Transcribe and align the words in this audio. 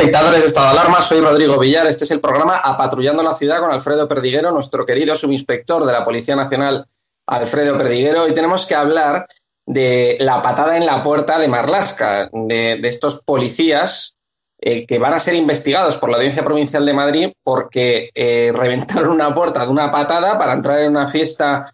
Espectadores 0.00 0.40
de 0.40 0.48
Estado 0.48 0.72
de 0.72 0.78
Alarma, 0.78 1.02
soy 1.02 1.20
Rodrigo 1.20 1.58
Villar. 1.58 1.86
Este 1.86 2.04
es 2.04 2.10
el 2.10 2.20
programa 2.20 2.56
Apatrullando 2.56 3.22
la 3.22 3.34
Ciudad 3.34 3.60
con 3.60 3.70
Alfredo 3.70 4.08
Perdiguero, 4.08 4.50
nuestro 4.50 4.86
querido 4.86 5.14
subinspector 5.14 5.84
de 5.84 5.92
la 5.92 6.02
Policía 6.02 6.34
Nacional, 6.34 6.86
Alfredo 7.26 7.76
Perdiguero. 7.76 8.22
Hoy 8.22 8.32
tenemos 8.32 8.64
que 8.64 8.74
hablar 8.74 9.26
de 9.66 10.16
la 10.20 10.40
patada 10.40 10.78
en 10.78 10.86
la 10.86 11.02
puerta 11.02 11.38
de 11.38 11.48
Marlasca, 11.48 12.30
de, 12.32 12.80
estos 12.82 13.22
policías 13.22 14.16
eh, 14.58 14.86
que 14.86 14.98
van 14.98 15.12
a 15.12 15.20
ser 15.20 15.34
investigados 15.34 15.98
por 15.98 16.08
la 16.08 16.16
Audiencia 16.16 16.44
Provincial 16.46 16.86
de 16.86 16.94
Madrid 16.94 17.32
porque 17.42 18.08
eh, 18.14 18.52
reventaron 18.54 19.10
una 19.10 19.34
puerta 19.34 19.64
de 19.66 19.68
una 19.68 19.90
patada 19.90 20.38
para 20.38 20.54
entrar 20.54 20.80
en 20.80 20.92
una 20.92 21.08
fiesta 21.08 21.70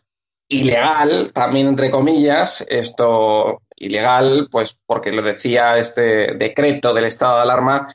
ilegal, 0.49 1.31
también 1.33 1.69
entre 1.69 1.93
comillas, 1.93 2.67
esto 2.69 3.63
ilegal, 3.77 4.49
pues 4.51 4.77
porque 4.85 5.13
lo 5.13 5.23
decía 5.23 5.79
este 5.79 6.35
decreto 6.35 6.93
del 6.93 7.05
estado 7.05 7.37
de 7.37 7.43
alarma, 7.43 7.89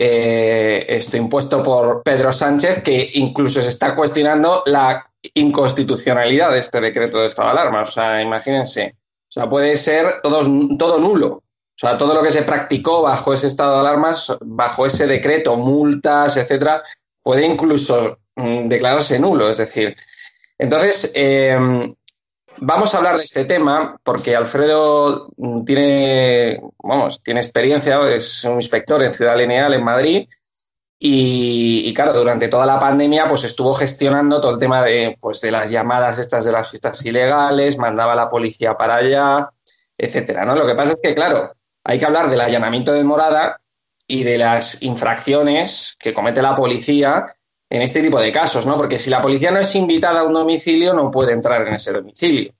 eh, 0.00 0.86
esto 0.88 1.16
impuesto 1.16 1.60
por 1.60 2.04
Pedro 2.04 2.30
Sánchez, 2.30 2.84
que 2.84 3.10
incluso 3.14 3.60
se 3.60 3.68
está 3.68 3.96
cuestionando 3.96 4.62
la 4.66 5.10
inconstitucionalidad 5.34 6.52
de 6.52 6.60
este 6.60 6.80
decreto 6.80 7.18
de 7.18 7.26
estado 7.26 7.48
de 7.48 7.58
alarma. 7.58 7.82
O 7.82 7.84
sea, 7.84 8.22
imagínense, 8.22 8.94
o 8.94 9.32
sea, 9.32 9.48
puede 9.48 9.76
ser 9.76 10.20
todo, 10.22 10.40
todo 10.78 11.00
nulo. 11.00 11.28
O 11.28 11.80
sea, 11.80 11.98
todo 11.98 12.14
lo 12.14 12.22
que 12.22 12.30
se 12.30 12.42
practicó 12.42 13.02
bajo 13.02 13.34
ese 13.34 13.48
estado 13.48 13.74
de 13.74 13.80
alarma, 13.80 14.14
bajo 14.40 14.86
ese 14.86 15.08
decreto, 15.08 15.56
multas, 15.56 16.36
etcétera, 16.36 16.80
puede 17.20 17.44
incluso 17.44 18.20
mm, 18.36 18.68
declararse 18.68 19.18
nulo. 19.18 19.50
Es 19.50 19.58
decir, 19.58 19.96
entonces, 20.58 21.10
eh, 21.16 21.58
Vamos 22.60 22.94
a 22.94 22.98
hablar 22.98 23.16
de 23.16 23.22
este 23.22 23.44
tema 23.44 23.98
porque 24.02 24.34
Alfredo 24.34 25.28
tiene, 25.64 26.60
vamos, 26.82 27.22
tiene 27.22 27.40
experiencia, 27.40 28.00
es 28.10 28.44
un 28.44 28.54
inspector 28.54 29.02
en 29.02 29.12
Ciudad 29.12 29.36
Lineal, 29.36 29.74
en 29.74 29.84
Madrid, 29.84 30.28
y, 31.00 31.94
claro, 31.94 32.12
durante 32.12 32.48
toda 32.48 32.66
la 32.66 32.80
pandemia 32.80 33.28
pues 33.28 33.44
estuvo 33.44 33.72
gestionando 33.72 34.40
todo 34.40 34.52
el 34.52 34.58
tema 34.58 34.82
de, 34.82 35.16
pues, 35.20 35.40
de 35.40 35.52
las 35.52 35.70
llamadas 35.70 36.18
estas 36.18 36.44
de 36.44 36.50
las 36.50 36.70
fiestas 36.70 37.04
ilegales, 37.04 37.78
mandaba 37.78 38.14
a 38.14 38.16
la 38.16 38.28
policía 38.28 38.76
para 38.76 38.96
allá, 38.96 39.50
etcétera, 39.96 40.44
¿no? 40.44 40.56
Lo 40.56 40.66
que 40.66 40.74
pasa 40.74 40.92
es 40.92 40.98
que, 41.00 41.14
claro, 41.14 41.52
hay 41.84 42.00
que 42.00 42.06
hablar 42.06 42.28
del 42.28 42.40
allanamiento 42.40 42.92
de 42.92 43.04
morada 43.04 43.60
y 44.08 44.24
de 44.24 44.38
las 44.38 44.82
infracciones 44.82 45.96
que 46.00 46.12
comete 46.12 46.42
la 46.42 46.56
policía 46.56 47.36
en 47.70 47.82
este 47.82 48.00
tipo 48.00 48.18
de 48.20 48.32
casos, 48.32 48.66
¿no? 48.66 48.76
Porque 48.76 48.98
si 48.98 49.10
la 49.10 49.20
policía 49.20 49.50
no 49.50 49.60
es 49.60 49.74
invitada 49.74 50.20
a 50.20 50.24
un 50.24 50.32
domicilio, 50.32 50.94
no 50.94 51.10
puede 51.10 51.32
entrar 51.32 51.66
en 51.66 51.74
ese 51.74 51.92
domicilio. 51.92 52.52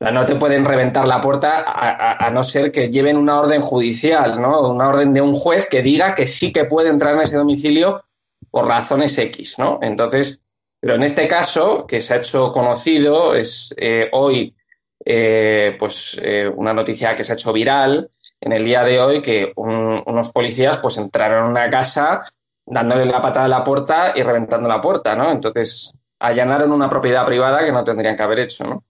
No 0.00 0.26
te 0.26 0.34
pueden 0.34 0.64
reventar 0.64 1.06
la 1.06 1.20
puerta 1.20 1.64
a, 1.64 2.28
no 2.30 2.42
ser 2.42 2.72
que 2.72 2.90
lleven 2.90 3.16
una 3.16 3.38
orden 3.38 3.60
judicial, 3.60 4.40
¿no? 4.40 4.68
Una 4.68 4.88
orden 4.88 5.12
de 5.12 5.20
un 5.20 5.32
juez 5.32 5.68
que 5.68 5.80
diga 5.80 6.14
que 6.14 6.26
sí 6.26 6.52
que 6.52 6.64
puede 6.64 6.88
entrar 6.88 7.14
en 7.14 7.20
ese 7.20 7.36
domicilio 7.36 8.02
por 8.50 8.66
razones 8.66 9.16
X, 9.16 9.60
¿no? 9.60 9.78
Entonces, 9.80 10.42
pero 10.80 10.96
en 10.96 11.04
este 11.04 11.28
caso, 11.28 11.86
que 11.86 12.00
se 12.00 12.14
ha 12.14 12.16
hecho 12.16 12.50
conocido, 12.50 13.36
es 13.36 13.72
eh, 13.78 14.08
hoy 14.10 14.56
eh, 15.04 15.76
pues 15.78 16.20
eh, 16.22 16.48
una 16.48 16.74
noticia 16.74 17.14
que 17.14 17.22
se 17.22 17.32
ha 17.32 17.36
hecho 17.36 17.52
viral 17.52 18.10
en 18.40 18.52
el 18.52 18.64
día 18.64 18.82
de 18.82 19.00
hoy, 19.00 19.22
que 19.22 19.52
unos 19.54 20.32
policías 20.32 20.78
pues 20.78 20.98
entraron 20.98 21.44
en 21.44 21.50
una 21.52 21.70
casa 21.70 22.22
dándole 22.64 23.04
la 23.06 23.20
patada 23.20 23.46
a 23.46 23.48
la 23.48 23.64
puerta 23.64 24.12
y 24.14 24.22
reventando 24.22 24.68
la 24.68 24.80
puerta, 24.80 25.14
¿no? 25.14 25.30
Entonces, 25.30 25.92
allanaron 26.18 26.72
una 26.72 26.88
propiedad 26.88 27.26
privada 27.26 27.64
que 27.64 27.72
no 27.72 27.84
tendrían 27.84 28.16
que 28.16 28.22
haber 28.22 28.40
hecho, 28.40 28.64
¿no? 28.64 28.84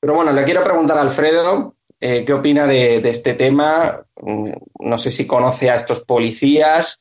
Pero 0.00 0.14
bueno, 0.14 0.32
le 0.32 0.44
quiero 0.44 0.64
preguntar 0.64 0.98
a 0.98 1.02
Alfredo 1.02 1.76
eh, 2.00 2.24
qué 2.24 2.32
opina 2.32 2.66
de, 2.66 2.96
este 3.08 3.34
tema. 3.34 4.04
Mm, 4.20 4.50
no 4.80 4.98
sé 4.98 5.12
si 5.12 5.26
conoce 5.26 5.70
a 5.70 5.76
estos 5.76 6.00
policías 6.00 6.98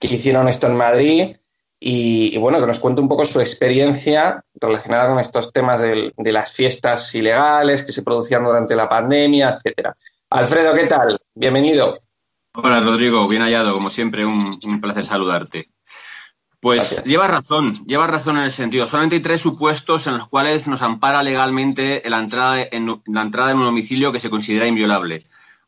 que 0.00 0.08
hicieron 0.08 0.48
esto 0.48 0.66
en 0.66 0.76
Madrid 0.76 1.36
y, 1.78 2.36
bueno, 2.38 2.60
que 2.60 2.66
nos 2.66 2.80
cuente 2.80 3.00
un 3.00 3.08
poco 3.08 3.24
su 3.24 3.40
experiencia 3.40 4.44
relacionada 4.54 5.08
con 5.08 5.20
estos 5.20 5.52
temas 5.52 5.80
de, 5.80 6.12
las 6.16 6.52
fiestas 6.52 7.14
ilegales 7.14 7.84
que 7.84 7.92
se 7.92 8.02
producían 8.02 8.44
durante 8.44 8.74
la 8.74 8.88
pandemia, 8.88 9.56
etcétera. 9.56 9.96
Alfredo, 10.30 10.74
¿qué 10.74 10.86
tal? 10.86 11.18
Bienvenido. 11.34 11.92
Hola 12.52 12.80
Rodrigo, 12.80 13.28
bien 13.28 13.42
hallado, 13.42 13.72
como 13.72 13.90
siempre, 13.90 14.26
un, 14.26 14.80
placer 14.80 15.04
saludarte. 15.04 15.70
Pues 16.58 17.04
lleva 17.04 17.28
razón, 17.28 17.72
lleva 17.86 18.08
razón 18.08 18.38
en 18.38 18.44
el 18.44 18.50
sentido. 18.50 18.88
Solamente 18.88 19.16
hay 19.16 19.22
tres 19.22 19.40
supuestos 19.40 20.08
en 20.08 20.18
los 20.18 20.26
cuales 20.26 20.66
nos 20.66 20.82
ampara 20.82 21.22
legalmente 21.22 22.02
la 22.06 22.18
entrada 22.18 22.60
en, 22.60 23.02
la 23.06 23.22
entrada 23.22 23.52
en 23.52 23.58
un 23.58 23.66
domicilio 23.66 24.10
que 24.10 24.18
se 24.18 24.30
considera 24.30 24.66
inviolable. 24.66 25.20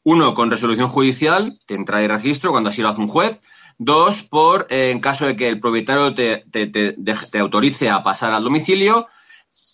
Uno, 0.02 0.34
con 0.34 0.50
resolución 0.50 0.88
judicial, 0.88 1.56
de 1.68 1.74
entrada 1.76 2.02
y 2.02 2.08
registro, 2.08 2.50
cuando 2.50 2.70
así 2.70 2.82
lo 2.82 2.88
hace 2.88 3.00
un 3.00 3.08
juez. 3.08 3.40
Dos, 3.78 4.22
por 4.22 4.66
eh, 4.68 4.90
en 4.90 5.00
caso 5.00 5.26
de 5.26 5.36
que 5.36 5.46
el 5.48 5.60
propietario 5.60 6.12
te, 6.12 6.44
te 6.50 7.38
autorice 7.38 7.90
a 7.90 8.02
pasar 8.02 8.32
al 8.32 8.42
domicilio 8.42 9.06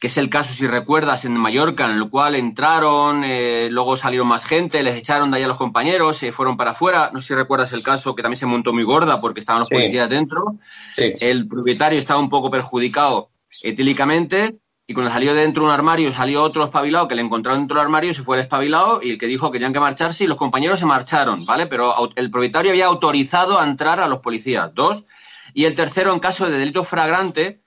que 0.00 0.08
es 0.08 0.16
el 0.18 0.30
caso, 0.30 0.54
si 0.54 0.66
recuerdas, 0.66 1.24
en 1.24 1.36
Mallorca, 1.36 1.84
en 1.86 1.96
el 1.96 2.08
cual 2.08 2.34
entraron, 2.34 3.22
eh, 3.24 3.68
luego 3.70 3.96
salieron 3.96 4.28
más 4.28 4.44
gente, 4.44 4.82
les 4.82 4.96
echaron 4.96 5.30
de 5.30 5.36
allá 5.36 5.46
a 5.46 5.48
los 5.48 5.56
compañeros, 5.56 6.16
se 6.16 6.32
fueron 6.32 6.56
para 6.56 6.72
afuera. 6.72 7.10
No 7.12 7.20
sé 7.20 7.28
si 7.28 7.34
recuerdas 7.34 7.72
el 7.72 7.82
caso 7.82 8.14
que 8.14 8.22
también 8.22 8.38
se 8.38 8.46
montó 8.46 8.72
muy 8.72 8.84
gorda 8.84 9.20
porque 9.20 9.40
estaban 9.40 9.60
los 9.60 9.68
policías 9.68 10.08
dentro. 10.08 10.56
El 10.96 11.48
propietario 11.48 11.98
estaba 11.98 12.20
un 12.20 12.28
poco 12.28 12.50
perjudicado 12.50 13.30
etílicamente 13.62 14.56
y 14.86 14.94
cuando 14.94 15.12
salió 15.12 15.34
dentro 15.34 15.64
de 15.64 15.68
un 15.68 15.74
armario 15.74 16.12
salió 16.12 16.42
otro 16.42 16.64
espabilado 16.64 17.08
que 17.08 17.14
le 17.14 17.22
encontraron 17.22 17.60
dentro 17.60 17.76
del 17.76 17.84
armario, 17.84 18.14
se 18.14 18.22
fue 18.22 18.36
el 18.36 18.42
espabilado 18.42 19.00
y 19.02 19.10
el 19.10 19.18
que 19.18 19.26
dijo 19.26 19.50
que 19.50 19.58
tenían 19.58 19.72
que 19.72 19.80
marcharse 19.80 20.24
y 20.24 20.26
los 20.26 20.38
compañeros 20.38 20.80
se 20.80 20.86
marcharon, 20.86 21.44
¿vale? 21.44 21.66
Pero 21.66 22.10
el 22.16 22.30
propietario 22.30 22.70
había 22.70 22.86
autorizado 22.86 23.60
a 23.60 23.64
entrar 23.64 24.00
a 24.00 24.08
los 24.08 24.20
policías, 24.20 24.74
dos. 24.74 25.04
Y 25.52 25.64
el 25.64 25.74
tercero, 25.74 26.12
en 26.12 26.20
caso 26.20 26.48
de 26.48 26.58
delito 26.58 26.84
fragrante, 26.84 27.60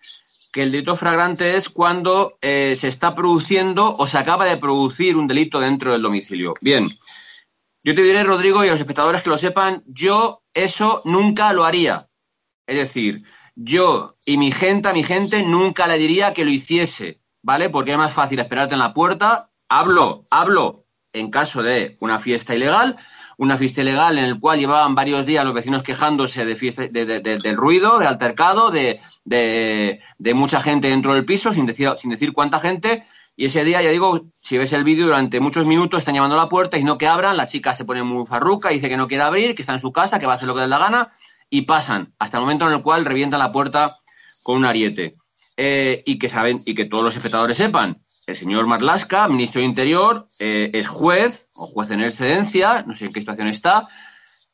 que 0.51 0.63
el 0.63 0.71
delito 0.71 0.95
fragrante 0.95 1.55
es 1.55 1.69
cuando 1.69 2.37
eh, 2.41 2.75
se 2.77 2.87
está 2.87 3.15
produciendo 3.15 3.89
o 3.89 4.07
se 4.07 4.17
acaba 4.17 4.45
de 4.45 4.57
producir 4.57 5.15
un 5.15 5.27
delito 5.27 5.59
dentro 5.59 5.91
del 5.91 6.01
domicilio. 6.01 6.53
Bien, 6.61 6.85
yo 7.83 7.95
te 7.95 8.01
diré, 8.01 8.23
Rodrigo, 8.23 8.63
y 8.63 8.67
a 8.67 8.71
los 8.71 8.79
espectadores 8.79 9.21
que 9.21 9.29
lo 9.29 9.37
sepan, 9.37 9.83
yo 9.87 10.43
eso 10.53 11.01
nunca 11.05 11.53
lo 11.53 11.65
haría. 11.65 12.09
Es 12.67 12.77
decir, 12.77 13.23
yo 13.55 14.17
y 14.25 14.37
mi 14.37 14.51
gente, 14.51 14.89
a 14.89 14.93
mi 14.93 15.03
gente, 15.03 15.43
nunca 15.43 15.87
le 15.87 15.97
diría 15.97 16.33
que 16.33 16.45
lo 16.45 16.51
hiciese, 16.51 17.21
¿vale? 17.41 17.69
Porque 17.69 17.91
es 17.91 17.97
más 17.97 18.13
fácil 18.13 18.39
esperarte 18.39 18.75
en 18.75 18.79
la 18.79 18.93
puerta. 18.93 19.51
Hablo, 19.69 20.25
hablo 20.29 20.80
en 21.13 21.29
caso 21.29 21.63
de 21.63 21.97
una 21.99 22.19
fiesta 22.19 22.55
ilegal, 22.55 22.97
una 23.37 23.57
fiesta 23.57 23.81
ilegal 23.81 24.19
en 24.19 24.25
el 24.25 24.39
cual 24.39 24.59
llevaban 24.59 24.95
varios 24.95 25.25
días 25.25 25.43
los 25.43 25.53
vecinos 25.53 25.83
quejándose 25.83 26.45
de 26.45 26.55
fiesta, 26.55 26.87
del 26.87 27.57
ruido, 27.57 27.97
de 27.99 28.05
altercado, 28.05 28.71
de, 28.71 28.99
de, 29.25 30.33
mucha 30.33 30.61
gente 30.61 30.89
dentro 30.89 31.13
del 31.13 31.25
piso, 31.25 31.53
sin 31.53 31.65
decir, 31.65 31.89
sin 31.97 32.11
decir 32.11 32.33
cuánta 32.33 32.59
gente. 32.59 33.05
Y 33.35 33.45
ese 33.45 33.63
día, 33.63 33.81
ya 33.81 33.89
digo, 33.89 34.27
si 34.39 34.57
ves 34.57 34.73
el 34.73 34.83
vídeo, 34.83 35.07
durante 35.07 35.39
muchos 35.39 35.65
minutos 35.65 35.99
están 35.99 36.13
llamando 36.13 36.35
a 36.35 36.43
la 36.43 36.49
puerta 36.49 36.77
y 36.77 36.83
no 36.83 36.97
que 36.97 37.07
abran, 37.07 37.37
la 37.37 37.47
chica 37.47 37.73
se 37.73 37.85
pone 37.85 38.03
muy 38.03 38.27
farruca, 38.27 38.69
dice 38.69 38.89
que 38.89 38.97
no 38.97 39.07
quiere 39.07 39.23
abrir, 39.23 39.55
que 39.55 39.63
está 39.63 39.73
en 39.73 39.79
su 39.79 39.91
casa, 39.91 40.19
que 40.19 40.27
va 40.27 40.33
a 40.33 40.35
hacer 40.35 40.47
lo 40.47 40.53
que 40.53 40.59
le 40.59 40.65
dé 40.65 40.69
la 40.69 40.77
gana, 40.77 41.11
y 41.49 41.63
pasan 41.63 42.13
hasta 42.19 42.37
el 42.37 42.41
momento 42.41 42.67
en 42.67 42.73
el 42.73 42.83
cual 42.83 43.05
revientan 43.05 43.39
la 43.39 43.51
puerta 43.51 43.97
con 44.43 44.57
un 44.57 44.65
ariete. 44.65 45.15
Eh, 45.57 46.01
y 46.05 46.19
que 46.19 46.29
saben, 46.29 46.59
y 46.65 46.75
que 46.75 46.85
todos 46.85 47.03
los 47.03 47.15
espectadores 47.15 47.57
sepan, 47.57 48.01
el 48.27 48.35
señor 48.35 48.67
Marlaska, 48.67 49.27
ministro 49.27 49.61
de 49.61 49.67
Interior, 49.67 50.27
eh, 50.39 50.69
es 50.73 50.87
juez 50.87 51.49
o 51.55 51.67
juez 51.67 51.91
en 51.91 52.01
excedencia, 52.01 52.83
no 52.87 52.95
sé 52.95 53.05
en 53.05 53.13
qué 53.13 53.21
situación 53.21 53.47
está, 53.47 53.87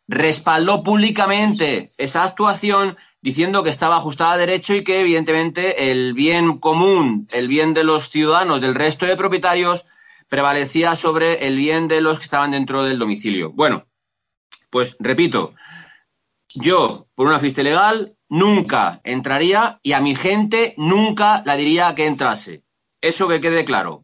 respaldó 0.07 0.83
públicamente 0.83 1.89
esa 1.97 2.23
actuación 2.23 2.97
diciendo 3.21 3.63
que 3.63 3.69
estaba 3.69 3.97
ajustada 3.97 4.33
a 4.33 4.37
derecho 4.37 4.73
y 4.73 4.83
que 4.83 5.01
evidentemente 5.01 5.91
el 5.91 6.13
bien 6.13 6.59
común, 6.59 7.27
el 7.33 7.47
bien 7.47 7.73
de 7.73 7.83
los 7.83 8.09
ciudadanos, 8.09 8.61
del 8.61 8.75
resto 8.75 9.05
de 9.05 9.17
propietarios, 9.17 9.85
prevalecía 10.29 10.95
sobre 10.95 11.47
el 11.47 11.57
bien 11.57 11.87
de 11.87 12.01
los 12.01 12.19
que 12.19 12.25
estaban 12.25 12.51
dentro 12.51 12.83
del 12.83 12.99
domicilio. 12.99 13.51
Bueno, 13.51 13.85
pues 14.69 14.95
repito, 14.99 15.53
yo 16.55 17.07
por 17.15 17.27
una 17.27 17.39
fiesta 17.39 17.61
ilegal 17.61 18.15
nunca 18.29 19.01
entraría 19.03 19.79
y 19.81 19.93
a 19.93 20.01
mi 20.01 20.15
gente 20.15 20.73
nunca 20.77 21.41
la 21.45 21.55
diría 21.55 21.95
que 21.95 22.07
entrase. 22.07 22.63
Eso 23.07 23.27
que 23.27 23.39
quede 23.39 23.63
claro. 23.63 24.03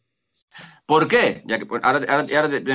¿Por 0.85 1.07
qué? 1.07 1.43
Ya 1.45 1.59
que 1.59 1.65
pues, 1.65 1.83
ahora, 1.83 1.99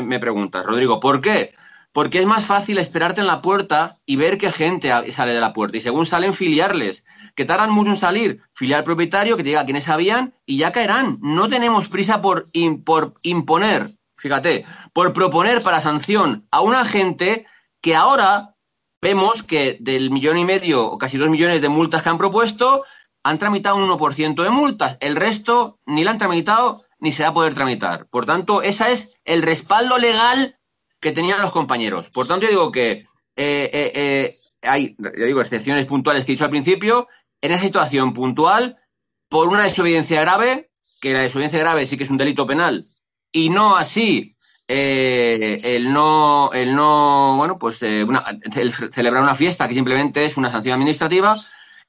me 0.03 0.19
preguntas, 0.19 0.65
Rodrigo, 0.67 1.01
¿por 1.01 1.21
qué? 1.21 1.55
Porque 1.93 2.19
es 2.19 2.27
más 2.27 2.45
fácil 2.45 2.79
esperarte 2.79 3.21
en 3.21 3.27
la 3.27 3.41
puerta 3.41 3.93
y 4.05 4.17
ver 4.17 4.37
qué 4.37 4.53
gente 4.53 4.91
sale 5.13 5.33
de 5.33 5.41
la 5.41 5.53
puerta. 5.53 5.77
Y 5.77 5.81
según 5.81 6.05
salen, 6.05 6.35
filiarles. 6.35 7.05
Que 7.35 7.45
tardan 7.45 7.71
mucho 7.71 7.91
en 7.91 7.97
salir. 7.97 8.43
Filiar 8.53 8.81
al 8.81 8.85
propietario, 8.85 9.37
que 9.37 9.43
te 9.43 9.49
diga 9.49 9.65
quiénes 9.65 9.85
sabían 9.85 10.35
y 10.45 10.59
ya 10.59 10.71
caerán. 10.71 11.19
No 11.23 11.49
tenemos 11.49 11.89
prisa 11.89 12.21
por, 12.21 12.45
por 12.85 13.15
imponer, 13.23 13.97
fíjate, 14.17 14.67
por 14.93 15.13
proponer 15.13 15.63
para 15.63 15.81
sanción 15.81 16.47
a 16.51 16.61
una 16.61 16.85
gente 16.85 17.47
que 17.81 17.95
ahora 17.95 18.55
vemos 19.01 19.43
que 19.43 19.79
del 19.81 20.11
millón 20.11 20.37
y 20.37 20.45
medio 20.45 20.87
o 20.87 20.99
casi 20.99 21.17
dos 21.17 21.31
millones 21.31 21.63
de 21.63 21.69
multas 21.69 22.03
que 22.03 22.09
han 22.11 22.19
propuesto, 22.19 22.83
han 23.29 23.39
tramitado 23.39 23.77
un 23.77 23.87
1% 23.87 24.43
de 24.43 24.51
multas. 24.51 24.97
El 25.01 25.15
resto 25.15 25.79
ni 25.85 26.03
la 26.03 26.13
han 26.13 26.19
tramitado 26.19 26.83
ni 26.99 27.13
se 27.13 27.25
va 27.25 27.29
a 27.29 27.35
poder 27.35 27.55
tramitar. 27.55 28.07
Por 28.07 28.25
tanto, 28.25 28.63
ese 28.63 28.91
es 28.91 29.21
el 29.25 29.43
respaldo 29.43 29.99
legal 29.99 30.59
que 30.99 31.13
tenían 31.13 31.43
los 31.43 31.53
compañeros. 31.53 32.09
Por 32.09 32.27
tanto, 32.27 32.47
yo 32.47 32.51
digo 32.51 32.73
que 32.73 32.91
eh, 32.91 33.07
eh, 33.37 33.93
eh, 33.95 34.35
hay, 34.63 34.97
yo 34.99 35.27
digo, 35.27 35.43
excepciones 35.43 35.85
puntuales 35.85 36.25
que 36.25 36.33
he 36.33 36.35
dicho 36.35 36.45
al 36.45 36.51
principio. 36.51 37.07
En 37.43 37.53
esa 37.53 37.65
situación 37.65 38.15
puntual, 38.15 38.79
por 39.29 39.49
una 39.49 39.65
desobediencia 39.65 40.23
grave, 40.23 40.71
que 41.01 41.13
la 41.13 41.21
desobediencia 41.21 41.61
grave 41.61 41.85
sí 41.85 41.99
que 41.99 42.05
es 42.05 42.11
un 42.11 42.17
delito 42.17 42.47
penal, 42.47 42.85
y 43.31 43.51
no 43.51 43.77
así 43.77 44.35
el 44.67 45.93
no, 45.93 46.51
el 46.53 46.75
no, 46.75 47.35
bueno, 47.37 47.59
pues 47.59 47.79
celebrar 47.79 49.23
una 49.23 49.35
fiesta 49.35 49.69
que 49.69 49.75
simplemente 49.75 50.25
es 50.25 50.37
una 50.37 50.51
sanción 50.51 50.75
administrativa, 50.75 51.37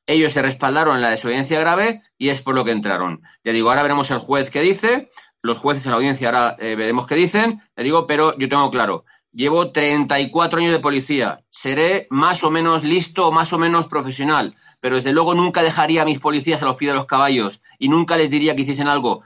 ellos 0.09 0.33
se 0.33 0.41
respaldaron 0.41 0.95
en 0.95 1.01
la 1.03 1.11
desobediencia 1.11 1.59
grave 1.59 2.01
y 2.17 2.29
es 2.29 2.41
por 2.41 2.55
lo 2.55 2.65
que 2.65 2.71
entraron. 2.71 3.21
Ya 3.43 3.51
digo, 3.51 3.69
ahora 3.69 3.83
veremos 3.83 4.09
el 4.09 4.17
juez 4.17 4.49
qué 4.49 4.61
dice, 4.61 5.11
los 5.43 5.59
jueces 5.59 5.85
en 5.85 5.91
la 5.91 5.97
audiencia 5.97 6.29
ahora 6.29 6.55
eh, 6.57 6.75
veremos 6.75 7.05
qué 7.05 7.15
dicen, 7.15 7.61
le 7.75 7.83
digo, 7.83 8.07
pero 8.07 8.35
yo 8.37 8.49
tengo 8.49 8.71
claro, 8.71 9.05
llevo 9.31 9.71
34 9.71 10.59
años 10.59 10.71
de 10.71 10.79
policía, 10.79 11.43
seré 11.49 12.07
más 12.09 12.43
o 12.43 12.49
menos 12.49 12.83
listo 12.83 13.27
o 13.27 13.31
más 13.31 13.53
o 13.53 13.59
menos 13.59 13.87
profesional, 13.87 14.55
pero 14.81 14.95
desde 14.95 15.13
luego 15.13 15.35
nunca 15.35 15.61
dejaría 15.61 16.01
a 16.01 16.05
mis 16.05 16.19
policías 16.19 16.63
a 16.63 16.65
los 16.65 16.77
pies 16.77 16.91
de 16.91 16.97
los 16.97 17.05
caballos 17.05 17.61
y 17.77 17.87
nunca 17.89 18.17
les 18.17 18.31
diría 18.31 18.55
que 18.55 18.63
hiciesen 18.63 18.87
algo 18.87 19.21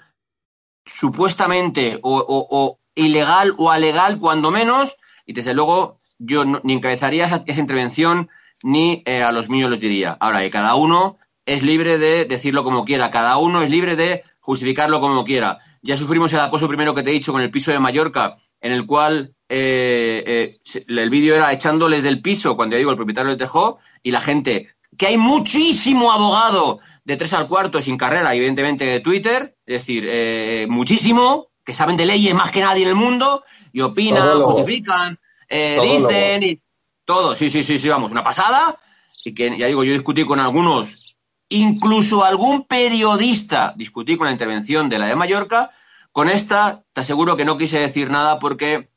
supuestamente 0.86 1.98
o, 2.04 2.80
ilegal 2.94 3.56
o 3.58 3.72
alegal, 3.72 4.20
cuando 4.20 4.52
menos, 4.52 4.98
y 5.26 5.32
desde 5.32 5.54
luego 5.54 5.98
yo 6.20 6.44
ni 6.46 6.74
encabezaría 6.74 7.26
esa 7.26 7.60
intervención 7.60 8.30
ni 8.64 9.04
eh, 9.06 9.22
a 9.22 9.32
los 9.32 9.50
míos 9.50 9.70
los 9.70 9.80
diría. 9.80 10.18
Ahora, 10.20 10.42
que 10.42 10.50
cada 10.50 10.76
uno 10.76 11.18
es 11.46 11.62
libre 11.62 11.98
de 11.98 12.26
decirlo 12.26 12.64
como 12.64 12.86
quiera, 12.86 13.12
cada 13.12 13.38
uno 13.38 13.62
es 13.62 13.70
libre 13.70 13.96
de 13.96 14.24
justificarlo 14.40 15.00
como 15.00 15.24
quiera. 15.24 15.60
Ya 15.82 15.98
sufrimos 15.98 16.34
el 16.34 16.40
acoso 16.40 16.68
primero 16.68 16.96
que 16.96 17.04
te 17.04 17.12
he 17.12 17.14
dicho 17.14 17.32
con 17.32 17.42
el 17.42 17.52
piso 17.52 17.72
de 17.72 17.80
Mallorca, 17.80 18.38
en 18.62 18.72
el 18.72 18.86
cual 18.86 19.36
eh, 19.50 20.24
eh, 20.26 20.84
el 20.88 21.10
vídeo 21.10 21.36
era 21.36 21.52
echándoles 21.52 22.02
del 22.02 22.22
piso 22.22 22.56
cuando 22.56 22.76
ya 22.76 22.80
digo 22.80 22.92
el 22.92 22.98
propietario 22.98 23.30
les 23.30 23.38
dejó 23.38 23.80
y 24.02 24.12
la 24.12 24.22
gente, 24.22 24.70
que 24.98 25.08
hay 25.08 25.18
muchísimo 25.18 26.12
abogado 26.12 26.80
de 27.04 27.18
tres 27.18 27.34
al 27.34 27.48
cuarto 27.48 27.82
sin 27.82 27.98
carrera, 27.98 28.34
evidentemente 28.34 28.86
de 28.86 29.02
Twitter, 29.02 29.56
es 29.66 29.86
decir, 29.86 30.70
muchísimo, 30.70 31.50
que 31.66 31.74
saben 31.74 31.98
de 31.98 32.06
leyes 32.06 32.34
más 32.34 32.52
que 32.52 32.62
nadie 32.62 32.84
en 32.84 32.90
el 32.90 32.96
mundo 32.96 33.44
y 33.74 33.82
opinan, 33.82 34.40
justifican, 34.40 35.20
dicen 35.50 36.44
y 36.44 36.63
todo, 37.06 37.36
sí, 37.36 37.50
sí, 37.50 37.64
sí, 37.64 37.78
sí, 37.78 37.90
vamos, 37.90 38.12
una 38.12 38.24
pasada. 38.24 38.80
Y 39.26 39.34
que, 39.34 39.58
ya 39.58 39.68
digo, 39.68 39.84
yo 39.84 39.94
discutí 39.94 40.26
con 40.26 40.40
algunos, 40.40 41.18
incluso 41.50 42.24
algún 42.24 42.66
periodista, 42.66 43.74
discutí 43.76 44.18
con 44.18 44.26
la 44.26 44.34
intervención 44.34 44.90
de 44.90 45.00
la 45.00 45.08
de 45.08 45.16
Mallorca. 45.16 45.72
Con 46.12 46.30
esta, 46.30 46.84
te 46.94 47.02
aseguro 47.02 47.36
que 47.36 47.46
no 47.46 47.58
quise 47.58 47.80
decir 47.80 48.10
nada 48.10 48.40
porque, 48.40 48.90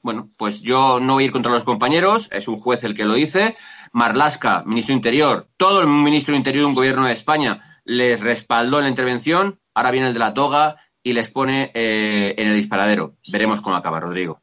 bueno, 0.00 0.28
pues 0.38 0.60
yo 0.60 1.00
no 1.00 1.14
voy 1.14 1.24
a 1.24 1.26
ir 1.26 1.32
contra 1.32 1.52
los 1.52 1.64
compañeros, 1.64 2.28
es 2.30 2.48
un 2.48 2.56
juez 2.56 2.84
el 2.84 2.94
que 2.94 3.04
lo 3.04 3.14
dice. 3.14 3.56
Marlasca, 3.92 4.62
ministro 4.66 4.94
Interior, 4.94 5.48
todo 5.56 5.80
el 5.80 5.86
ministro 5.86 6.34
Interior 6.34 6.64
de 6.64 6.68
un 6.68 6.74
gobierno 6.74 7.06
de 7.06 7.12
España 7.12 7.60
les 7.84 8.20
respaldó 8.20 8.78
en 8.78 8.84
la 8.84 8.90
intervención. 8.90 9.60
Ahora 9.74 9.90
viene 9.90 10.08
el 10.08 10.14
de 10.14 10.20
la 10.20 10.34
toga 10.34 10.76
y 11.02 11.12
les 11.12 11.30
pone 11.30 11.70
eh, 11.74 12.34
en 12.38 12.48
el 12.48 12.56
disparadero. 12.56 13.16
Veremos 13.30 13.60
cómo 13.60 13.76
acaba, 13.76 14.00
Rodrigo. 14.00 14.41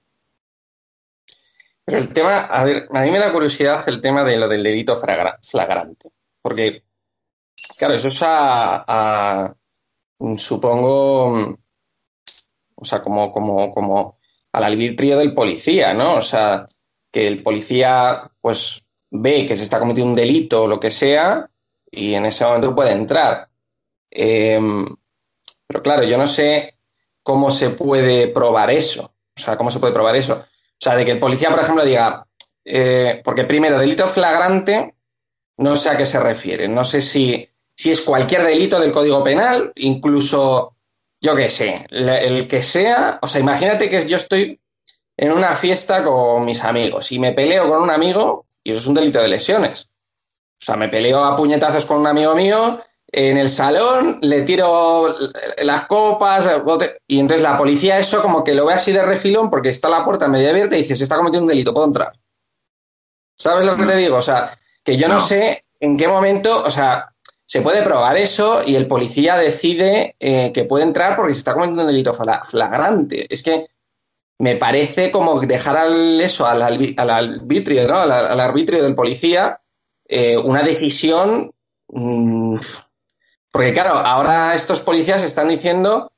Pero 1.89 2.03
el 2.03 2.13
tema, 2.13 2.41
a 2.41 2.63
ver, 2.63 2.87
a 2.93 3.01
mí 3.01 3.09
me 3.09 3.17
da 3.17 3.33
curiosidad 3.33 3.83
el 3.87 3.99
tema 3.99 4.23
de 4.23 4.37
lo 4.37 4.47
del 4.47 4.61
delito 4.61 4.95
flagrante. 4.95 6.11
Porque, 6.39 6.83
claro, 7.79 7.95
eso 7.95 8.09
es 8.09 8.21
a, 8.21 9.55
supongo, 10.37 11.57
o 12.75 12.85
sea, 12.85 13.01
como, 13.01 13.31
como, 13.31 13.71
como 13.71 14.19
al 14.51 14.63
arbitrio 14.65 15.17
del 15.17 15.33
policía, 15.33 15.95
¿no? 15.95 16.17
O 16.17 16.21
sea, 16.21 16.63
que 17.11 17.27
el 17.27 17.41
policía, 17.41 18.29
pues, 18.39 18.85
ve 19.09 19.47
que 19.47 19.55
se 19.55 19.63
está 19.63 19.79
cometiendo 19.79 20.11
un 20.11 20.15
delito 20.15 20.65
o 20.65 20.67
lo 20.67 20.79
que 20.79 20.91
sea, 20.91 21.49
y 21.89 22.13
en 22.13 22.27
ese 22.27 22.45
momento 22.45 22.75
puede 22.75 22.91
entrar. 22.91 23.49
Em, 24.11 24.85
pero 25.65 25.81
claro, 25.81 26.03
yo 26.03 26.19
no 26.19 26.27
sé 26.27 26.75
cómo 27.23 27.49
se 27.49 27.71
puede 27.71 28.27
probar 28.27 28.69
eso. 28.69 29.11
O 29.35 29.41
sea, 29.41 29.57
cómo 29.57 29.71
se 29.71 29.79
puede 29.79 29.93
probar 29.93 30.15
eso. 30.15 30.45
O 30.79 30.81
sea, 30.81 30.95
de 30.95 31.03
que 31.03 31.11
el 31.11 31.19
policía, 31.19 31.49
por 31.49 31.59
ejemplo, 31.59 31.83
diga, 31.83 32.25
eh, 32.63 33.21
porque 33.23 33.43
primero, 33.43 33.77
delito 33.77 34.07
flagrante, 34.07 34.95
no 35.57 35.75
sé 35.75 35.89
a 35.89 35.97
qué 35.97 36.05
se 36.05 36.19
refiere. 36.19 36.69
No 36.69 36.85
sé 36.85 37.01
si, 37.01 37.49
si 37.75 37.91
es 37.91 38.01
cualquier 38.01 38.43
delito 38.43 38.79
del 38.79 38.93
Código 38.93 39.21
Penal, 39.21 39.73
incluso, 39.75 40.75
yo 41.19 41.35
qué 41.35 41.49
sé, 41.49 41.85
el 41.89 42.47
que 42.47 42.61
sea. 42.61 43.19
O 43.21 43.27
sea, 43.27 43.41
imagínate 43.41 43.89
que 43.89 44.07
yo 44.07 44.15
estoy 44.15 44.59
en 45.17 45.33
una 45.33 45.53
fiesta 45.55 46.01
con 46.01 46.45
mis 46.45 46.63
amigos 46.63 47.11
y 47.11 47.19
me 47.19 47.33
peleo 47.33 47.67
con 47.67 47.81
un 47.81 47.89
amigo 47.89 48.45
y 48.63 48.71
eso 48.71 48.79
es 48.79 48.87
un 48.87 48.93
delito 48.93 49.21
de 49.21 49.27
lesiones. 49.27 49.89
O 50.61 50.65
sea, 50.65 50.77
me 50.77 50.87
peleo 50.87 51.25
a 51.25 51.35
puñetazos 51.35 51.85
con 51.85 51.99
un 51.99 52.07
amigo 52.07 52.35
mío 52.35 52.81
en 53.11 53.37
el 53.37 53.49
salón, 53.49 54.19
le 54.21 54.43
tiro 54.43 55.15
las 55.63 55.87
copas, 55.87 56.49
y 57.07 57.19
entonces 57.19 57.43
la 57.43 57.57
policía 57.57 57.97
eso 57.97 58.21
como 58.21 58.43
que 58.43 58.53
lo 58.53 58.65
ve 58.65 58.73
así 58.73 58.91
de 58.91 59.01
refilón 59.01 59.49
porque 59.49 59.69
está 59.69 59.89
la 59.89 60.05
puerta 60.05 60.27
medio 60.27 60.49
abierta 60.49 60.75
y 60.75 60.81
dice, 60.81 60.95
se 60.95 61.03
está 61.03 61.17
cometiendo 61.17 61.45
un 61.45 61.49
delito, 61.49 61.73
puedo 61.73 61.87
entrar. 61.87 62.11
¿Sabes 63.35 63.65
lo 63.65 63.75
que 63.77 63.85
te 63.85 63.95
digo? 63.95 64.17
O 64.17 64.21
sea, 64.21 64.57
que 64.83 64.97
yo 64.97 65.07
no, 65.07 65.19
sé 65.19 65.65
en 65.79 65.97
qué 65.97 66.07
momento, 66.07 66.63
o 66.63 66.69
sea, 66.69 67.13
se 67.45 67.61
puede 67.61 67.81
probar 67.81 68.17
eso 68.17 68.61
y 68.65 68.75
el 68.75 68.85
policía 68.85 69.37
decide 69.37 70.15
eh, 70.19 70.51
que 70.53 70.65
puede 70.65 70.83
entrar 70.83 71.15
porque 71.15 71.33
se 71.33 71.39
está 71.39 71.53
cometiendo 71.53 71.81
un 71.81 71.87
delito 71.87 72.13
flagrante. 72.13 73.25
Es 73.33 73.41
que 73.41 73.67
me 74.37 74.55
parece 74.55 75.09
como 75.09 75.39
dejar 75.39 75.77
al, 75.77 76.21
eso, 76.21 76.45
al, 76.45 76.61
arbitrio, 76.61 77.87
¿no? 77.87 77.97
al, 77.97 78.39
arbitrio 78.39 78.83
del 78.83 78.93
policía 78.93 79.61
eh, 80.07 80.37
una 80.37 80.61
decisión. 80.61 81.51
Mm, 81.87 82.57
porque, 83.51 83.73
claro, 83.73 83.97
ahora 83.97 84.53
estos 84.55 84.81
policías 84.81 85.23
están 85.23 85.47
diciendo 85.47 86.11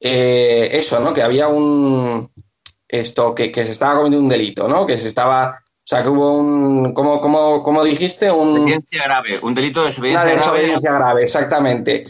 eh, 0.00 0.68
eso, 0.72 1.00
¿no? 1.00 1.14
Que 1.14 1.22
había 1.22 1.48
un. 1.48 2.30
Esto, 2.86 3.34
que, 3.34 3.52
se 3.52 3.62
estaba 3.62 3.96
cometiendo 3.96 4.22
un 4.22 4.28
delito, 4.28 4.68
¿no? 4.68 4.86
Que 4.86 4.96
se 4.96 5.08
estaba. 5.08 5.62
O 5.66 5.86
sea, 5.86 6.02
que 6.02 6.10
hubo 6.10 6.36
un. 6.36 6.92
¿Cómo, 6.92 7.20
cómo, 7.20 7.84
dijiste? 7.84 8.30
Un. 8.30 8.54
Desobediencia 8.54 9.04
grave, 9.04 9.38
un 9.42 9.54
delito 9.54 9.80
de 9.80 9.86
desobediencia, 9.86 10.26
una 10.26 10.36
desobediencia 10.36 10.92
grave. 10.92 11.22
exactamente. 11.22 12.04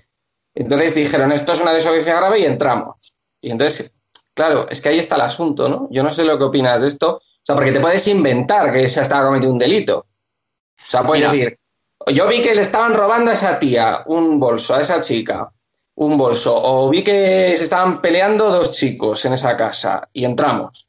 Entonces 0.57 0.95
dijeron, 0.95 1.33
esto 1.33 1.53
es 1.53 1.61
una 1.61 1.73
desobediencia 1.73 2.17
grave 2.17 2.41
y 2.41 2.45
entramos. 2.45 3.15
Y 3.41 3.51
entonces, 3.51 3.95
claro, 4.35 4.69
es 4.69 4.81
que 4.81 4.89
ahí 4.89 4.99
está 4.99 5.17
el 5.17 5.23
asunto, 5.23 5.69
¿no? 5.69 5.89
Yo 5.91 6.03
no 6.03 6.13
sé 6.13 6.25
lo 6.25 6.39
que 6.39 6.45
opinas 6.45 6.81
de 6.81 6.89
esto. 6.89 7.17
O 7.17 7.47
sea, 7.47 7.55
porque 7.55 7.73
te 7.73 7.81
puedes 7.81 8.07
inventar 8.09 8.73
que 8.73 8.89
se 8.89 9.03
estaba 9.03 9.27
cometiendo 9.27 9.53
un 9.53 9.59
delito. 9.59 9.99
O 9.99 10.91
sea, 10.91 11.05
puedes 11.05 11.31
decir, 11.31 11.59
yo 12.07 12.29
vi 12.29 12.43
que 12.43 12.55
le 12.55 12.63
estaban 12.63 12.95
robando 12.95 13.31
a 13.31 13.35
esa 13.35 13.59
tía 13.59 14.03
un 14.07 14.39
bolso, 14.39 14.75
a 14.75 14.81
esa 14.81 15.01
chica, 15.01 15.51
un 15.97 16.19
bolso, 16.19 16.55
o 16.55 16.91
vi 16.91 17.03
que 17.03 17.55
se 17.57 17.65
estaban 17.65 18.01
peleando 18.01 18.51
dos 18.51 18.73
chicos 18.73 19.25
en 19.25 19.35
esa 19.35 19.57
casa 19.57 20.09
y 20.13 20.25
entramos. 20.25 20.87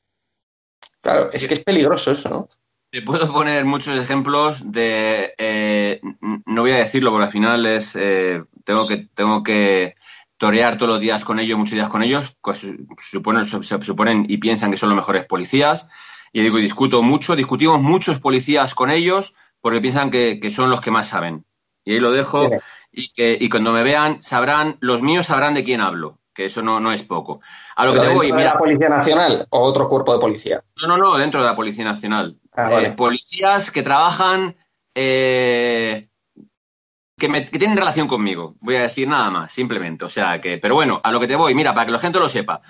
Claro, 1.02 1.30
es 1.32 1.46
que 1.46 1.54
es 1.54 1.64
peligroso 1.64 2.12
eso, 2.12 2.30
¿no? 2.30 2.50
Te 2.90 3.02
puedo 3.02 3.32
poner 3.32 3.66
muchos 3.66 3.98
ejemplos 3.98 4.72
de, 4.72 5.34
eh, 5.38 6.00
no 6.46 6.62
voy 6.62 6.72
a 6.72 6.78
decirlo 6.78 7.12
porque 7.12 7.26
al 7.26 7.32
final 7.32 7.66
es, 7.66 7.96
eh, 7.96 8.42
tengo 8.64 8.88
que, 8.88 9.08
tengo 9.14 9.44
que 9.44 9.96
torear 10.38 10.78
todos 10.78 10.94
los 10.94 11.00
días 11.00 11.24
con 11.24 11.40
ellos, 11.40 11.58
muchos 11.58 11.74
días 11.76 11.90
con 11.90 12.04
ellos, 12.04 12.36
pues 12.42 12.60
se, 12.60 12.78
suponen, 12.98 13.46
se, 13.46 13.82
suponen 13.82 14.26
y 14.28 14.38
piensan 14.38 14.72
que 14.72 14.78
son 14.78 14.90
los 14.90 14.96
mejores 14.96 15.26
policías. 15.26 15.90
Y 16.34 16.42
digo, 16.42 16.58
discuto 16.58 17.02
mucho, 17.02 17.36
discutimos 17.36 17.82
muchos 17.82 18.20
policías 18.20 18.74
con 18.74 18.90
ellos 18.90 19.36
porque 19.66 19.82
piensan 19.82 20.12
que, 20.12 20.40
son 20.52 20.70
los 20.70 20.80
que 20.80 20.92
más 20.92 21.08
saben. 21.08 21.44
Y 21.84 21.94
ahí 21.94 22.00
lo 22.00 22.12
dejo 22.12 22.48
y 22.92 23.12
que 23.14 23.36
y 23.42 23.50
cuando 23.50 23.72
me 23.72 23.82
vean 23.82 24.22
sabrán, 24.22 24.78
los 24.80 25.02
míos 25.02 25.26
sabrán 25.26 25.56
de 25.56 25.64
quién 25.64 25.82
hablo, 25.82 26.20
que 26.36 26.46
eso 26.46 26.62
no, 26.62 26.80
no 26.80 26.92
es 26.92 27.02
poco. 27.02 27.42
A 27.76 27.84
lo 27.84 27.92
que 27.92 28.00
te 28.02 28.10
voy, 28.10 28.32
mira, 28.32 28.54
la 28.54 28.60
Policía 28.60 28.90
Nacional 28.90 29.48
o 29.50 29.60
otro 29.62 29.88
cuerpo 29.88 30.14
de 30.14 30.20
policía? 30.20 30.64
No, 30.80 30.88
no, 30.88 30.98
no, 30.98 31.18
dentro 31.18 31.42
de 31.42 31.48
la 31.48 31.56
Policía 31.56 31.84
Nacional. 31.84 32.38
Ah, 32.54 32.80
eh, 32.80 32.92
policías 32.92 33.72
que 33.72 33.82
trabajan, 33.82 34.56
eh, 34.94 36.10
que, 37.18 37.28
que, 37.28 37.58
tienen 37.58 37.76
relación 37.76 38.08
conmigo. 38.08 38.54
Voy 38.60 38.76
a 38.76 38.84
decir 38.84 39.08
nada 39.08 39.32
más, 39.32 39.52
simplemente. 39.52 40.06
O 40.06 40.10
sea 40.10 40.40
que, 40.40 40.60
pero 40.60 40.76
bueno, 40.76 41.02
a 41.04 41.12
lo 41.12 41.20
que 41.20 41.28
te 41.28 41.36
voy, 41.36 41.56
mira, 41.56 41.74
para 41.74 41.88
que 41.88 41.92
la 41.92 41.98
gente 41.98 42.20
lo 42.20 42.30
sepa. 42.30 42.62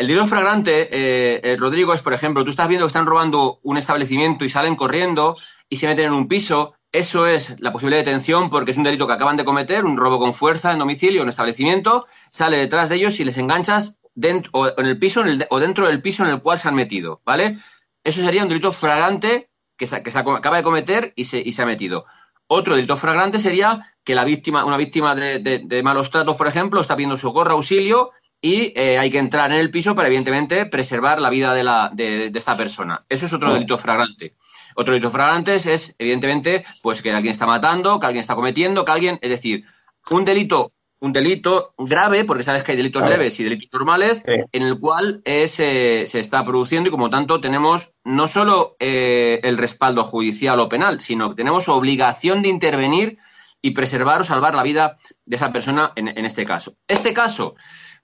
El 0.00 0.06
dinero 0.06 0.26
fragrante, 0.26 0.88
eh, 0.90 1.40
eh, 1.44 1.56
Rodrigo, 1.58 1.92
es, 1.92 2.00
por 2.00 2.14
ejemplo, 2.14 2.42
tú 2.42 2.48
estás 2.48 2.68
viendo 2.68 2.86
que 2.86 2.88
están 2.88 3.04
robando 3.04 3.60
un 3.62 3.76
establecimiento 3.76 4.46
y 4.46 4.48
salen 4.48 4.74
corriendo 4.74 5.36
y 5.68 5.76
se 5.76 5.86
meten 5.86 6.06
en 6.06 6.14
un 6.14 6.26
piso. 6.26 6.72
Eso 6.90 7.26
es 7.26 7.60
la 7.60 7.70
posible 7.70 7.96
detención 7.96 8.48
porque 8.48 8.70
es 8.70 8.78
un 8.78 8.84
delito 8.84 9.06
que 9.06 9.12
acaban 9.12 9.36
de 9.36 9.44
cometer, 9.44 9.84
un 9.84 9.98
robo 9.98 10.18
con 10.18 10.32
fuerza 10.32 10.72
en 10.72 10.78
domicilio, 10.78 11.20
en 11.20 11.28
establecimiento. 11.28 12.06
Sale 12.30 12.56
detrás 12.56 12.88
de 12.88 12.94
ellos 12.96 13.20
y 13.20 13.24
les 13.24 13.36
enganchas 13.36 13.98
dentro, 14.14 14.50
o 14.54 14.68
en 14.74 14.86
el 14.86 14.98
piso 14.98 15.22
o 15.50 15.60
dentro 15.60 15.86
del 15.86 16.00
piso 16.00 16.24
en 16.24 16.30
el 16.30 16.40
cual 16.40 16.58
se 16.58 16.68
han 16.68 16.76
metido, 16.76 17.20
¿vale? 17.26 17.58
Eso 18.02 18.22
sería 18.22 18.42
un 18.42 18.48
delito 18.48 18.72
fragrante 18.72 19.50
que 19.76 19.86
se, 19.86 19.96
acaba 19.96 20.56
de 20.56 20.62
cometer 20.62 21.12
y 21.14 21.26
se, 21.26 21.62
ha 21.62 21.66
metido. 21.66 22.06
Otro 22.46 22.74
delito 22.74 22.96
fragrante 22.96 23.38
sería 23.38 23.94
que 24.02 24.14
la 24.14 24.24
víctima, 24.24 24.64
una 24.64 24.78
víctima 24.78 25.14
de, 25.14 25.40
de 25.40 25.82
malos 25.82 26.10
tratos, 26.10 26.36
por 26.36 26.48
ejemplo, 26.48 26.80
está 26.80 26.96
pidiendo 26.96 27.18
socorro, 27.18 27.52
auxilio 27.52 28.12
y 28.40 28.72
eh, 28.74 28.98
hay 28.98 29.10
que 29.10 29.18
entrar 29.18 29.52
en 29.52 29.58
el 29.58 29.70
piso 29.70 29.94
para, 29.94 30.08
evidentemente, 30.08 30.64
preservar 30.66 31.20
la 31.20 31.30
vida 31.30 31.52
de, 31.54 31.64
la, 31.64 31.90
de, 31.92 32.32
esta 32.34 32.56
persona. 32.56 33.04
Eso 33.08 33.26
es 33.26 33.32
otro 33.32 33.52
delito 33.52 33.76
fragrante. 33.76 34.34
Otro 34.76 34.94
delito 34.94 35.10
fragrante 35.10 35.54
es, 35.54 35.94
evidentemente, 35.98 36.64
pues 36.82 37.02
que 37.02 37.12
alguien 37.12 37.32
está 37.32 37.46
matando, 37.46 38.00
que 38.00 38.06
alguien 38.06 38.20
está 38.20 38.34
cometiendo, 38.34 38.84
que 38.84 38.92
alguien, 38.92 39.18
es 39.20 39.28
decir, 39.28 39.64
un 40.10 40.24
delito, 40.24 40.72
un 41.00 41.12
delito 41.12 41.74
grave, 41.76 42.24
porque 42.24 42.44
sabes 42.44 42.62
que 42.62 42.72
hay 42.72 42.76
delitos 42.78 43.06
leves 43.06 43.38
y 43.40 43.44
delitos 43.44 43.68
normales, 43.72 44.22
en 44.26 44.62
el 44.62 44.78
cual 44.78 45.20
eh, 45.24 45.48
se, 45.48 46.02
está 46.02 46.42
produciendo 46.42 46.88
y 46.88 46.90
como 46.90 47.10
tanto 47.10 47.42
tenemos 47.42 47.92
no 48.04 48.26
solo 48.26 48.76
eh, 48.78 49.40
el 49.42 49.58
respaldo 49.58 50.04
judicial 50.04 50.60
o 50.60 50.68
penal, 50.68 51.02
sino 51.02 51.30
que 51.30 51.36
tenemos 51.36 51.68
obligación 51.68 52.40
de 52.40 52.48
intervenir 52.48 53.18
y 53.60 53.72
preservar 53.72 54.22
o 54.22 54.24
salvar 54.24 54.54
la 54.54 54.62
vida 54.62 54.96
de 55.26 55.36
esa 55.36 55.52
persona 55.52 55.92
en, 55.96 56.08
en 56.08 56.24
este 56.24 56.46
caso. 56.46 56.74
Este 56.88 57.12
caso 57.12 57.54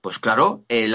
pues 0.00 0.18
claro, 0.18 0.64
eh, 0.68 0.92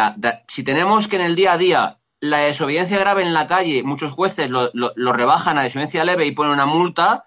si 0.47 0.63
tenemos 0.63 1.07
que 1.07 1.17
en 1.17 1.23
el 1.23 1.35
día 1.35 1.53
a 1.53 1.57
día 1.57 1.99
la 2.19 2.39
desobediencia 2.39 2.99
grave 2.99 3.23
en 3.23 3.33
la 3.33 3.47
calle, 3.47 3.83
muchos 3.83 4.11
jueces 4.11 4.49
lo, 4.49 4.71
rebajan 4.95 5.57
a 5.57 5.63
desobediencia 5.63 6.05
leve 6.05 6.25
y 6.25 6.31
ponen 6.31 6.53
una 6.53 6.65
multa, 6.65 7.25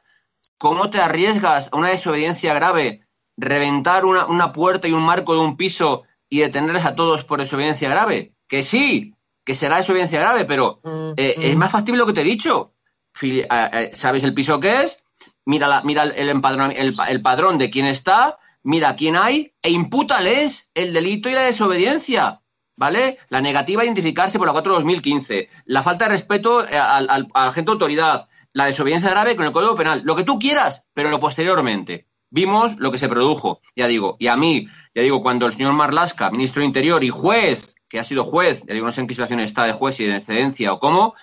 ¿cómo 0.56 0.88
te 0.90 1.00
arriesgas 1.00 1.68
a 1.72 1.76
una 1.76 1.88
desobediencia 1.88 2.54
grave, 2.54 3.06
reventar 3.36 4.04
una, 4.04 4.52
puerta 4.52 4.86
y 4.86 4.92
un 4.92 5.02
marco 5.02 5.34
de 5.34 5.40
un 5.40 5.56
piso 5.56 6.04
y 6.28 6.38
detenerles 6.38 6.84
a 6.84 6.94
todos 6.94 7.24
por 7.24 7.40
desobediencia 7.40 7.90
grave? 7.90 8.34
Que 8.48 8.62
sí, 8.62 9.14
que 9.44 9.56
será 9.56 9.78
desobediencia 9.78 10.20
grave, 10.20 10.44
pero 10.44 10.80
eh, 11.16 11.34
es 11.38 11.56
más 11.56 11.72
factible 11.72 11.98
lo 11.98 12.06
que 12.06 12.12
te 12.12 12.20
he 12.20 12.24
dicho. 12.24 12.72
Eh, 13.20 13.90
¿Sabes 13.94 14.22
el 14.22 14.32
piso 14.32 14.60
que 14.60 14.82
es? 14.82 15.04
Mira, 15.44 15.82
mira 15.82 16.04
el, 16.04 16.28
el 16.28 17.22
padrón 17.22 17.58
de 17.58 17.70
quién 17.70 17.86
está, 17.86 18.38
mira 18.64 18.96
quién 18.96 19.16
hay 19.16 19.54
e 19.62 19.70
impútales 19.70 20.70
el 20.74 20.92
delito 20.92 21.28
y 21.28 21.34
la 21.34 21.42
desobediencia. 21.42 22.40
¿Vale? 22.76 23.18
La 23.28 23.40
negativa 23.40 23.82
a 23.82 23.84
identificarse 23.84 24.36
por 24.36 24.48
la 24.48 24.52
4 24.52 24.72
de 24.72 24.78
2015, 24.78 25.48
la 25.66 25.84
falta 25.84 26.06
de 26.06 26.10
respeto 26.10 26.66
eh, 26.66 26.76
al, 26.76 27.08
al, 27.08 27.28
agente 27.32 27.70
de 27.70 27.72
autoridad, 27.74 28.28
la 28.52 28.66
desobediencia 28.66 29.10
grave 29.10 29.36
con 29.36 29.46
el 29.46 29.52
Código 29.52 29.76
Penal, 29.76 30.02
lo 30.04 30.16
que 30.16 30.24
tú 30.24 30.40
quieras, 30.40 30.84
pero 30.92 31.08
lo 31.08 31.20
posteriormente. 31.20 32.08
Vimos 32.30 32.76
lo 32.80 32.90
que 32.90 32.98
se 32.98 33.08
produjo, 33.08 33.60
ya 33.76 33.86
digo, 33.86 34.16
y 34.18 34.26
a 34.26 34.36
mí, 34.36 34.66
ya 34.92 35.02
digo, 35.02 35.22
cuando 35.22 35.46
el 35.46 35.52
señor 35.52 35.72
Marlasca, 35.72 36.32
ministro 36.32 36.60
de 36.60 36.66
Interior 36.66 37.04
y 37.04 37.10
juez, 37.10 37.76
que 37.88 38.00
ha 38.00 38.04
sido 38.04 38.24
juez, 38.24 38.64
ya 38.66 38.74
digo, 38.74 38.86
no 38.86 38.90
sé 38.90 39.02
en 39.02 39.06
qué 39.06 39.14
situación 39.14 39.38
está 39.38 39.64
de 39.66 39.72
juez, 39.72 40.00
y 40.00 40.06
de 40.06 40.16
excedencia 40.16 40.72
o 40.72 40.80
cómo, 40.80 41.14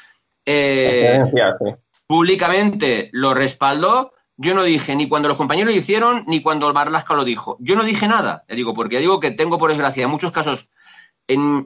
eh, 0.45 1.19
públicamente 2.07 3.09
lo 3.11 3.33
respaldó, 3.33 4.13
yo 4.41 4.55
no 4.55 4.63
dije 4.63 4.95
ni 4.95 5.07
cuando 5.07 5.27
los 5.27 5.37
compañeros 5.37 5.73
lo 5.73 5.79
hicieron, 5.79 6.23
ni 6.27 6.41
cuando 6.41 6.67
el 6.67 6.73
Marlasca 6.73 7.13
lo 7.13 7.23
dijo. 7.23 7.57
Yo 7.59 7.75
no 7.75 7.83
dije 7.83 8.07
nada. 8.07 8.43
Ya 8.49 8.55
digo, 8.55 8.73
porque 8.73 8.99
digo 8.99 9.19
que 9.19 9.31
tengo, 9.31 9.59
por 9.59 9.69
desgracia, 9.69 10.07
muchos 10.07 10.31
casos 10.31 10.69
en, 11.27 11.65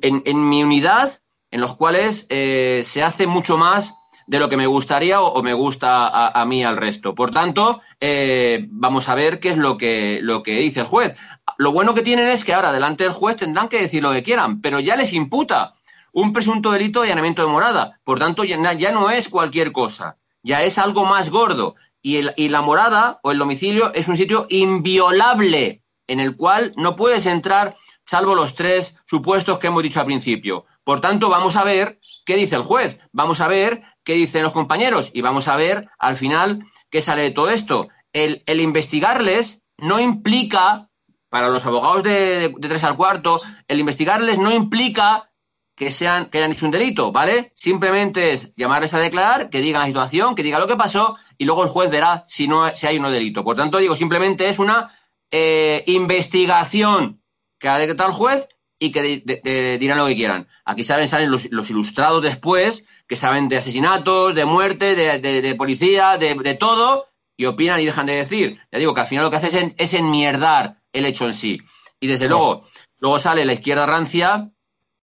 mi 0.49 0.63
unidad 0.63 1.11
en 1.51 1.61
los 1.61 1.77
cuales 1.77 2.27
eh, 2.29 2.81
se 2.83 3.01
hace 3.01 3.27
mucho 3.27 3.57
más 3.57 3.95
de 4.27 4.39
lo 4.39 4.49
que 4.49 4.57
me 4.57 4.67
gustaría 4.67 5.21
o, 5.21 5.41
me 5.41 5.53
gusta 5.53 6.07
a, 6.27 6.45
mí 6.45 6.63
al 6.63 6.75
resto. 6.75 7.15
Por 7.15 7.31
tanto, 7.31 7.81
eh, 8.01 8.65
vamos 8.69 9.07
a 9.07 9.15
ver 9.15 9.39
qué 9.39 9.49
es 9.49 9.57
lo 9.57 9.77
que, 9.77 10.19
lo 10.21 10.43
que 10.43 10.57
dice 10.57 10.81
el 10.81 10.87
juez. 10.87 11.15
Lo 11.57 11.71
bueno 11.71 11.93
que 11.93 12.01
tienen 12.01 12.27
es 12.27 12.43
que 12.43 12.53
ahora 12.53 12.73
delante 12.73 13.05
del 13.05 13.13
juez 13.13 13.37
tendrán 13.37 13.69
que 13.69 13.79
decir 13.79 14.03
lo 14.03 14.11
que 14.11 14.23
quieran, 14.23 14.61
pero 14.61 14.79
ya 14.79 14.95
les 14.95 15.13
imputa 15.13 15.75
un 16.11 16.33
presunto 16.33 16.71
delito 16.71 17.01
de 17.01 17.07
allanamiento 17.07 17.45
de 17.45 17.51
morada. 17.51 17.99
Por 18.03 18.19
tanto, 18.19 18.43
ya, 18.43 18.73
ya 18.73 18.91
no 18.91 19.11
es 19.11 19.29
cualquier 19.29 19.71
cosa, 19.71 20.17
ya 20.43 20.63
es 20.63 20.77
algo 20.77 21.05
más 21.05 21.29
gordo 21.29 21.75
y, 22.05 22.49
la 22.49 22.61
morada 22.61 23.19
o 23.23 23.31
el 23.31 23.39
domicilio 23.39 23.91
es 23.95 24.07
un 24.07 24.15
sitio 24.15 24.45
inviolable 24.49 25.81
en 26.07 26.19
el 26.19 26.37
cual 26.37 26.71
no 26.77 26.95
puedes 26.95 27.25
entrar 27.25 27.75
salvo 28.05 28.35
los 28.35 28.53
tres 28.53 28.99
supuestos 29.07 29.57
que 29.57 29.67
hemos 29.67 29.81
dicho 29.81 29.99
al 29.99 30.05
principio. 30.05 30.65
Por 30.83 31.01
tanto, 31.01 31.29
vamos 31.29 31.55
a 31.55 31.63
ver 31.63 31.99
qué 32.23 32.35
dice 32.35 32.57
el 32.57 32.61
juez, 32.61 32.99
vamos 33.11 33.41
a 33.41 33.47
ver 33.47 33.81
qué 34.03 34.13
dicen 34.13 34.43
los 34.43 34.51
compañeros 34.51 35.09
y 35.15 35.21
vamos 35.21 35.47
a 35.47 35.55
ver 35.55 35.89
al 35.97 36.15
final 36.15 36.63
qué 36.91 37.01
sale 37.01 37.23
de 37.23 37.31
todo 37.31 37.49
esto. 37.49 37.87
El, 38.13 38.43
investigarles 38.47 39.63
no 39.79 39.99
implica, 39.99 40.91
para 41.29 41.49
los 41.49 41.65
abogados 41.65 42.03
de, 42.03 42.53
de, 42.55 42.69
tres 42.69 42.83
al 42.83 42.97
cuarto, 42.97 43.41
el 43.67 43.79
investigarles 43.79 44.37
no 44.37 44.51
implica 44.51 45.31
que, 45.75 45.91
sean, 45.91 46.29
que 46.29 46.37
hayan 46.37 46.51
hecho 46.51 46.65
un 46.65 46.71
delito, 46.71 47.11
¿vale? 47.11 47.51
Simplemente 47.53 48.31
es 48.31 48.55
llamarles 48.55 48.93
a 48.93 48.99
declarar, 48.99 49.49
que 49.49 49.61
digan 49.61 49.81
la 49.81 49.87
situación, 49.87 50.35
que 50.35 50.43
diga 50.43 50.59
lo 50.59 50.67
que 50.67 50.75
pasó 50.75 51.17
y 51.37 51.45
luego 51.45 51.63
el 51.63 51.69
juez 51.69 51.89
verá 51.89 52.23
si, 52.27 52.47
no, 52.47 52.73
si 52.75 52.87
hay 52.87 52.97
o 52.97 53.01
no 53.01 53.11
delito. 53.11 53.43
Por 53.43 53.55
tanto, 53.55 53.77
digo, 53.77 53.95
simplemente 53.95 54.47
es 54.47 54.57
una 54.57 54.89
eh, 55.31 55.83
investigación 55.87 57.21
que 57.59 57.67
ha 57.67 57.77
decretado 57.77 58.09
el 58.09 58.15
juez 58.15 58.47
y 58.79 58.91
que 58.91 59.77
dirán 59.79 59.97
lo 59.97 60.07
que 60.07 60.15
quieran. 60.15 60.47
Aquí 60.63 60.83
saben, 60.83 61.07
salen 61.07 61.31
los, 61.31 61.45
ilustrados 61.45 62.21
después, 62.23 62.87
que 63.07 63.15
saben 63.15 63.49
de 63.49 63.57
asesinatos, 63.57 64.35
de 64.35 64.45
muerte, 64.45 64.95
de, 64.95 65.55
policía, 65.55 66.17
de, 66.17 66.55
todo, 66.55 67.07
y 67.37 67.45
opinan 67.45 67.79
y 67.79 67.85
dejan 67.85 68.05
de 68.05 68.13
decir. 68.13 68.59
Ya 68.71 68.79
digo 68.79 68.93
que 68.93 69.01
al 69.01 69.07
final 69.07 69.25
lo 69.25 69.31
que 69.31 69.37
hace 69.37 69.47
es, 69.47 69.73
es 69.77 69.93
enmierdar 69.93 70.81
el 70.93 71.05
hecho 71.05 71.25
en 71.25 71.33
sí. 71.33 71.59
Y 71.99 72.07
desde 72.07 72.27
luego, 72.27 72.67
luego 72.99 73.19
sale 73.19 73.45
la 73.45 73.53
izquierda 73.53 73.85
rancia 73.85 74.51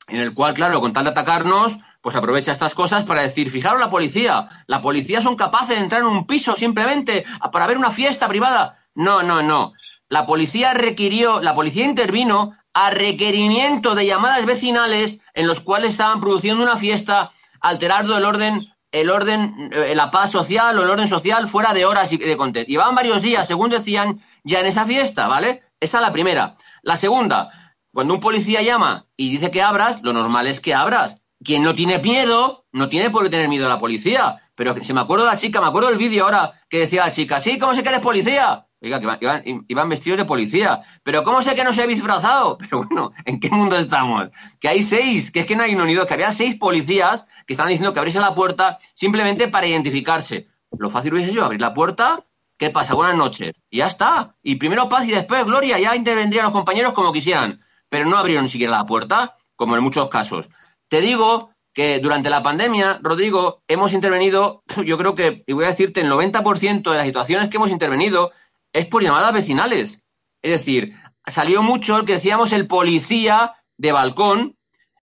en 0.07 0.19
el 0.19 0.33
cual, 0.33 0.53
claro, 0.53 0.79
con 0.81 0.93
tal 0.93 1.05
de 1.05 1.12
atacarnos, 1.12 1.79
pues 2.01 2.15
aprovecha 2.15 2.51
estas 2.51 2.75
cosas 2.75 3.05
para 3.05 3.24
decir, 3.24 3.50
fijaros 3.50 3.79
la 3.79 3.89
policía, 3.89 4.47
la 4.67 4.81
policía 4.81 5.21
son 5.21 5.35
capaces 5.35 5.69
de 5.69 5.83
entrar 5.83 6.01
en 6.01 6.07
un 6.07 6.27
piso 6.27 6.55
simplemente 6.55 7.25
para 7.51 7.67
ver 7.67 7.77
una 7.77 7.91
fiesta 7.91 8.27
privada. 8.27 8.77
No, 8.93 9.24
no, 9.24 9.41
no. 9.41 9.74
la 10.07 10.25
policía 10.25 10.74
requirió, 10.74 11.41
la 11.41 11.55
policía 11.55 11.85
intervino 11.85 12.55
a 12.74 12.91
requerimiento 12.91 13.95
de 13.95 14.05
llamadas 14.05 14.45
vecinales 14.45 15.21
en 15.33 15.47
los 15.47 15.59
cuales 15.59 15.91
estaban 15.91 16.21
produciendo 16.21 16.62
una 16.62 16.77
fiesta, 16.77 17.31
alterando 17.59 18.17
el 18.17 18.25
orden, 18.25 18.62
el 18.91 19.09
orden, 19.09 19.71
eh, 19.74 19.95
la 19.95 20.12
paz 20.12 20.31
social 20.31 20.77
o 20.77 20.83
el 20.83 20.89
orden 20.89 21.07
social 21.07 21.50
fuera 21.50 21.74
de 21.74 21.85
horas 21.85 22.13
y 22.13 22.17
de 22.17 22.38
contexto. 22.38 22.69
Llevaban 22.69 22.95
varios 22.95 23.21
días, 23.21 23.47
según 23.47 23.69
decían, 23.69 24.21
ya 24.43 24.59
en 24.59 24.67
esa 24.67 24.85
fiesta, 24.85 25.27
¿vale? 25.27 25.63
Esa 25.79 25.97
es 25.97 26.01
la 26.01 26.13
primera. 26.13 26.55
La 26.83 26.97
segunda, 26.97 27.50
cuando 27.96 28.14
un 28.14 28.20
policía 28.20 28.62
llama 28.62 29.08
y 29.16 29.30
dice 29.30 29.52
que 29.52 29.62
abras, 29.62 30.02
lo 30.04 30.12
normal 30.12 30.48
es 30.48 30.60
que 30.60 30.74
abras. 30.74 31.22
Quien 31.42 31.64
no 31.64 31.74
tiene 31.75 31.98
miedo, 32.00 32.66
no 32.74 32.90
tiene 32.90 33.10
por 33.10 33.24
qué 33.24 33.30
tener 33.30 33.48
miedo 33.48 33.68
a 33.68 33.70
la 33.70 33.80
policía. 33.80 34.36
Pero 34.54 34.75
si 34.84 34.92
me 34.92 35.00
acuerdo 35.00 35.24
de 35.24 35.32
la 35.32 35.38
chica, 35.38 35.62
me 35.62 35.68
acuerdo 35.68 35.88
del 35.88 35.98
vídeo 35.98 36.25
ahora 36.25 36.52
que 36.68 36.80
decía 36.80 37.06
la 37.06 37.12
chica, 37.12 37.40
sí, 37.40 37.58
¿cómo 37.58 37.74
sé 37.74 37.84
que 37.84 37.88
eres 37.88 38.02
policía? 38.02 38.68
Oiga, 38.82 39.00
que 39.00 39.64
iban, 39.70 39.88
vestidos 39.88 40.18
de 40.18 40.25
policía. 40.25 40.82
Pero 41.04 41.24
¿cómo 41.24 41.42
sé 41.42 41.56
que 41.56 41.64
no 41.64 41.72
se 41.72 41.84
ha 41.84 41.88
disfrazado? 41.88 42.58
Pero 42.60 42.84
bueno, 42.84 43.14
¿en 43.24 43.40
qué 43.40 43.50
mundo 43.50 43.78
estamos? 43.78 44.28
Que 44.60 44.68
hay 44.68 44.84
seis, 44.84 45.32
que 45.32 45.40
es 45.40 45.46
que 45.46 45.56
no 45.56 45.64
hay 45.64 45.74
unido, 45.74 46.06
que 46.06 46.16
había 46.16 46.34
seis 46.34 46.58
policías 46.58 47.25
que 47.48 47.54
estaban 47.54 47.70
diciendo 47.70 47.94
que 47.94 48.00
abriese 48.00 48.20
la 48.20 48.36
puerta 48.36 48.78
simplemente 48.94 49.48
para 49.48 49.68
identificarse. 49.68 50.50
Lo 50.78 50.90
fácil 50.90 51.14
hubiese 51.14 51.32
sido 51.32 51.46
abrir 51.46 51.62
la 51.62 51.74
puerta, 51.74 52.25
¿qué 52.58 52.72
pasa? 52.72 52.94
Buenas 52.94 53.16
noches. 53.16 53.54
Y 53.70 53.78
ya 53.78 53.88
está. 53.88 54.36
Y 54.44 54.56
primero 54.58 54.90
paz 54.90 55.08
y 55.08 55.12
después 55.12 55.46
gloria, 55.46 55.80
ya 55.80 55.96
intervendrían 55.96 56.44
los 56.44 56.52
compañeros 56.52 56.92
como 56.92 57.14
quisieran. 57.14 57.62
Pero 57.89 58.06
no 58.06 58.18
abrieron 58.18 58.50
siquiera 58.50 58.77
la 58.77 58.86
puerta, 58.86 59.38
como 59.56 59.75
en 59.75 59.84
muchos 59.84 60.10
casos. 60.10 60.50
Te 60.88 61.01
digo 61.01 61.51
que 61.74 62.00
durante 62.00 62.30
la 62.30 62.42
pandemia, 62.42 63.00
Rodrigo, 63.04 63.62
hemos 63.68 63.94
intervenido, 63.94 64.63
yo 64.86 64.98
creo 64.98 65.13
que, 65.13 65.44
y 65.46 65.54
voy 65.54 65.65
a 65.65 65.70
decirte, 65.70 66.01
el 66.01 66.12
90% 66.12 66.89
de 66.89 66.98
las 66.98 67.06
situaciones 67.06 67.50
que 67.50 67.58
hemos 67.58 67.72
intervenido 67.72 68.32
es 68.74 68.88
por 68.88 69.04
llamadas 69.04 69.34
vecinales. 69.34 70.04
Es 70.42 70.51
decir, 70.51 70.96
salió 71.25 71.63
mucho 71.63 71.98
el 71.98 72.06
que 72.06 72.13
decíamos 72.13 72.54
el 72.54 72.68
policía 72.68 73.56
de 73.77 73.92
balcón, 73.92 74.58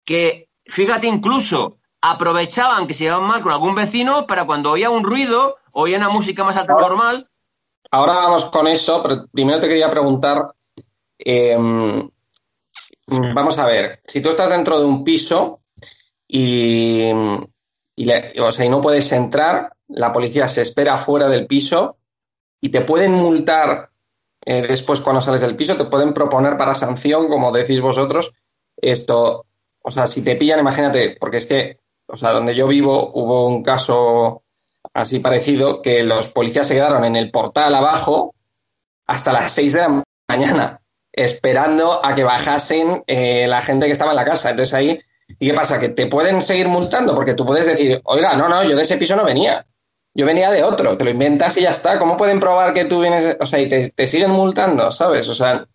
que 0.05 0.49
fíjate 0.65 1.07
incluso 1.07 1.77
aprovechaban 2.01 2.87
que 2.87 2.93
se 2.93 3.05
llevaban 3.05 3.27
mal 3.27 3.41
con 3.41 3.51
algún 3.51 3.75
vecino 3.75 4.27
para 4.27 4.45
cuando 4.45 4.71
oía 4.71 4.89
un 4.89 5.03
ruido, 5.03 5.57
oía 5.71 5.97
una 5.97 6.09
música 6.09 6.43
más 6.43 6.55
alta 6.55 6.73
normal. 6.73 7.29
Ahora 7.91 8.15
vamos 8.15 8.45
con 8.45 8.67
eso, 8.67 9.01
pero 9.01 9.25
primero 9.31 9.59
te 9.59 9.67
quería 9.67 9.89
preguntar, 9.89 10.51
em, 11.17 12.07
vamos 13.07 13.57
a 13.57 13.65
ver, 13.65 14.01
si 14.03 14.21
tú 14.21 14.29
estás 14.29 14.49
dentro 14.49 14.79
de 14.79 14.85
un 14.85 15.03
piso 15.03 15.61
y, 16.27 17.11
o 17.11 18.51
sea, 18.51 18.65
y 18.65 18.69
no 18.69 18.81
puedes 18.81 19.11
entrar, 19.11 19.73
la 19.87 20.11
policía 20.11 20.47
se 20.47 20.61
espera 20.61 20.97
fuera 20.97 21.27
del 21.27 21.47
piso 21.47 21.97
y 22.59 22.69
te 22.69 22.81
pueden 22.81 23.11
multar 23.11 23.91
eh, 24.45 24.61
después 24.67 25.01
cuando 25.01 25.21
sales 25.21 25.41
del 25.41 25.55
piso, 25.55 25.75
te 25.75 25.85
pueden 25.85 26.13
proponer 26.13 26.55
para 26.55 26.75
sanción, 26.75 27.27
como 27.27 27.51
decís 27.51 27.81
vosotros, 27.81 28.33
esto, 28.77 29.45
o 29.81 29.91
sea, 29.91 30.07
si 30.07 30.23
te 30.23 30.35
pillan, 30.35 30.59
imagínate, 30.59 31.17
porque 31.19 31.37
es 31.37 31.45
que, 31.47 31.79
o 32.07 32.15
sea, 32.15 32.31
donde 32.31 32.53
yo 32.53 32.67
vivo 32.67 33.11
hubo 33.13 33.47
un 33.47 33.63
caso 33.63 34.43
así 34.93 35.19
parecido, 35.19 35.81
que 35.81 36.03
los 36.03 36.29
policías 36.29 36.67
se 36.67 36.75
quedaron 36.75 37.05
en 37.05 37.15
el 37.15 37.31
portal 37.31 37.73
abajo 37.73 38.35
hasta 39.07 39.33
las 39.33 39.51
6 39.51 39.73
de 39.73 39.79
la 39.79 40.03
mañana, 40.27 40.81
esperando 41.15 42.05
a 42.05 42.13
que 42.13 42.23
bajasen 42.23 43.03
eh, 43.07 43.45
la 43.47 43.61
gente 43.61 43.85
que 43.85 43.91
estaba 43.91 44.11
en 44.11 44.17
la 44.17 44.25
casa. 44.25 44.51
Entonces 44.51 44.73
ahí, 44.73 44.99
¿y 45.39 45.47
qué 45.47 45.53
pasa? 45.53 45.79
Que 45.79 45.89
te 45.89 46.07
pueden 46.07 46.41
seguir 46.41 46.67
multando, 46.67 47.15
porque 47.15 47.33
tú 47.33 47.45
puedes 47.45 47.65
decir, 47.65 48.01
oiga, 48.03 48.35
no, 48.35 48.49
no, 48.49 48.63
yo 48.63 48.75
de 48.75 48.81
ese 48.81 48.97
piso 48.97 49.15
no 49.15 49.23
venía. 49.23 49.65
Yo 50.13 50.25
venía 50.25 50.49
de 50.49 50.63
otro, 50.63 50.97
te 50.97 51.03
lo 51.03 51.09
inventas 51.09 51.57
y 51.57 51.61
ya 51.61 51.71
está. 51.71 51.99
¿Cómo 51.99 52.15
pueden 52.15 52.39
probar 52.39 52.73
que 52.73 52.85
tú 52.85 53.01
vienes, 53.01 53.35
o 53.39 53.45
sea, 53.45 53.59
y 53.59 53.67
te, 53.67 54.07
siguen 54.07 54.31
multando, 54.31 54.91
¿sabes? 54.91 55.27
O 55.27 55.35
sea, 55.35 55.67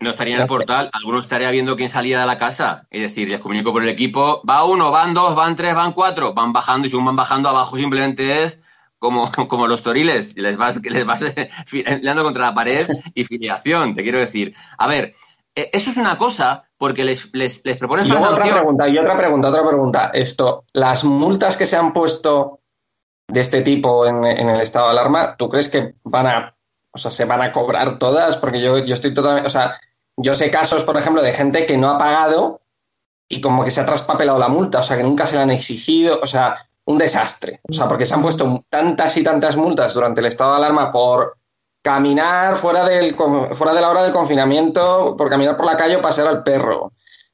no 0.00 0.10
estaría 0.10 0.36
en 0.36 0.42
el 0.42 0.46
portal, 0.46 0.88
alguno 0.92 1.18
estaría 1.18 1.50
viendo 1.50 1.76
quién 1.76 1.90
salía 1.90 2.20
de 2.20 2.26
la 2.26 2.38
casa. 2.38 2.86
Es 2.90 3.02
decir, 3.02 3.28
les 3.28 3.40
comunico 3.40 3.72
por 3.72 3.82
el 3.82 3.88
equipo, 3.88 4.42
va 4.48 4.64
uno, 4.64 4.90
van 4.90 5.12
dos, 5.12 5.34
van 5.34 5.56
tres, 5.56 5.74
van 5.74 5.92
cuatro, 5.92 6.32
van 6.32 6.52
bajando 6.52 6.86
y 6.86 6.90
según 6.90 7.06
van 7.06 7.16
bajando 7.16 7.50
abajo 7.50 7.76
simplemente 7.76 8.44
es 8.44 8.60
como, 9.04 9.30
como 9.48 9.66
los 9.66 9.82
toriles, 9.82 10.34
les 10.36 10.56
vas, 10.56 10.80
les 10.82 11.04
vas 11.04 11.22
dando 12.02 12.24
contra 12.24 12.46
la 12.46 12.54
pared 12.54 12.86
y 13.14 13.24
filiación, 13.24 13.94
te 13.94 14.02
quiero 14.02 14.18
decir. 14.18 14.54
A 14.78 14.86
ver, 14.86 15.14
e, 15.54 15.68
eso 15.74 15.90
es 15.90 15.98
una 15.98 16.16
cosa 16.16 16.64
porque 16.78 17.04
les, 17.04 17.28
les, 17.34 17.60
les 17.64 17.76
propones 17.76 18.06
y 18.06 18.12
otra 18.12 18.34
pregunta, 18.34 18.88
y 18.88 18.96
otra 18.96 19.14
pregunta, 19.14 19.48
otra 19.50 19.66
pregunta. 19.66 20.10
Esto, 20.14 20.64
las 20.72 21.04
multas 21.04 21.58
que 21.58 21.66
se 21.66 21.76
han 21.76 21.92
puesto 21.92 22.60
de 23.28 23.40
este 23.40 23.60
tipo 23.60 24.06
en, 24.06 24.24
el 24.24 24.60
estado 24.62 24.86
de 24.86 24.92
alarma, 24.92 25.36
¿tú 25.36 25.50
crees 25.50 25.68
que 25.68 25.96
van 26.04 26.26
a, 26.26 26.56
o 26.90 26.96
sea, 26.96 27.10
se 27.10 27.26
van 27.26 27.42
a 27.42 27.52
cobrar 27.52 27.98
todas? 27.98 28.38
Porque 28.38 28.60
yo, 28.60 28.78
yo 28.78 28.94
estoy 28.94 29.12
totalmente, 29.12 29.46
o 29.46 29.50
sea, 29.50 29.78
yo 30.16 30.32
sé 30.32 30.50
casos, 30.50 30.82
por 30.82 30.96
ejemplo, 30.96 31.22
de 31.22 31.32
gente 31.32 31.66
que 31.66 31.76
no 31.76 31.90
ha 31.90 31.98
pagado 31.98 32.62
y 33.28 33.42
como 33.42 33.64
que 33.64 33.70
se 33.70 33.82
ha 33.82 33.86
traspapelado 33.86 34.38
la 34.38 34.48
multa, 34.48 34.80
o 34.80 34.82
sea, 34.82 34.96
que 34.96 35.02
nunca 35.02 35.26
se 35.26 35.36
la 35.36 35.42
han 35.42 35.50
exigido, 35.50 36.20
o 36.22 36.26
sea, 36.26 36.68
un 36.86 36.98
desastre. 36.98 37.60
O 37.68 37.72
sea, 37.72 37.88
porque 37.88 38.06
se 38.06 38.14
han 38.14 38.22
puesto 38.22 38.64
tantas 38.68 39.16
y 39.16 39.24
tantas 39.24 39.56
multas 39.56 39.94
durante 39.94 40.20
el 40.20 40.26
estado 40.26 40.50
de 40.52 40.56
alarma 40.58 40.90
por 40.90 41.36
caminar 41.82 42.56
fuera, 42.56 42.84
del, 42.84 43.14
fuera 43.14 43.74
de 43.74 43.80
la 43.80 43.90
hora 43.90 44.02
del 44.02 44.12
confinamiento, 44.12 45.14
por 45.16 45.28
caminar 45.28 45.56
por 45.56 45.66
la 45.66 45.76
calle 45.76 45.96
o 45.96 46.02
pasear 46.02 46.28
al 46.28 46.42
perro, 46.42 46.92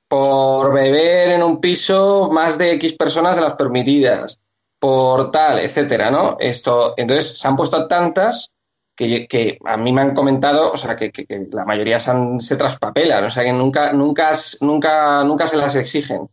por 0.08 0.72
beber 0.72 1.30
en 1.30 1.42
un 1.42 1.60
piso 1.60 2.28
más 2.32 2.58
de 2.58 2.72
X 2.72 2.94
personas 2.94 3.36
de 3.36 3.42
las 3.42 3.54
permitidas, 3.54 4.40
por 4.80 5.30
tal, 5.30 5.60
etcétera, 5.60 6.10
¿no? 6.10 6.36
Esto, 6.40 6.94
entonces 6.96 7.38
se 7.38 7.46
han 7.46 7.54
puesto 7.54 7.86
tantas 7.86 8.50
que, 8.96 9.58
a 9.64 9.76
mí 9.76 9.92
me 9.92 10.00
han 10.00 10.14
comentado, 10.14 10.72
o 10.72 10.76
sea, 10.76 10.96
que, 10.96 11.12
la 11.52 11.64
mayoría 11.64 11.98
se, 11.98 12.56
traspapelan, 12.56 13.24
o 13.24 13.30
sea, 13.30 13.44
que 13.44 13.52
nunca, 13.52 13.92
nunca, 13.92 14.32
nunca, 14.60 15.24
nunca 15.24 15.46
se 15.46 15.56
las 15.56 15.74
exigen. 15.76 16.28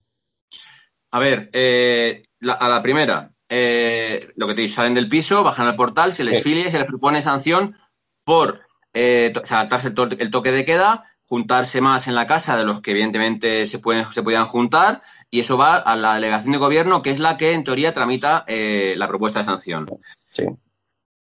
A 1.12 1.20
ver, 1.20 1.50
eh, 1.54 2.24
a 2.42 2.70
la 2.70 2.82
primera, 2.82 3.32
eh, 3.50 4.32
lo 4.36 4.48
que 4.48 4.54
te 4.54 4.62
digo, 4.62 4.74
salen 4.74 4.94
del 4.94 5.10
piso, 5.10 5.44
bajan 5.44 5.68
al 5.68 5.76
portal, 5.76 6.14
se 6.14 6.24
les 6.24 6.44
filia 6.44 6.68
y 6.68 6.72
se 6.72 6.80
les 6.80 6.88
propone 6.88 7.22
sanción 7.22 7.76
por 8.24 8.62
eh, 8.94 9.34
saltarse 9.44 9.90
el, 9.90 10.32
toque 10.32 10.52
de 10.52 10.66
queda, 10.66 11.06
juntarse 11.28 11.82
más 11.82 12.08
en 12.08 12.16
la 12.16 12.28
casa 12.28 12.58
de 12.58 12.64
los 12.64 12.82
que 12.82 12.92
evidentemente 12.92 13.68
se, 13.68 13.80
pueden, 13.80 14.06
se 14.06 14.24
podían 14.24 14.46
juntar 14.46 15.02
y 15.30 15.40
eso 15.40 15.58
va 15.58 15.76
a 15.76 15.96
la 15.96 16.16
delegación 16.16 16.54
de 16.54 16.58
gobierno, 16.58 17.02
que 17.02 17.12
es 17.12 17.20
la 17.20 17.38
que 17.38 17.54
en 17.54 17.64
teoría 17.64 17.94
tramita 17.94 18.44
eh, 18.48 18.96
la 18.98 19.08
propuesta 19.08 19.40
de 19.40 19.46
sanción. 19.46 19.88
Sí. 20.32 20.46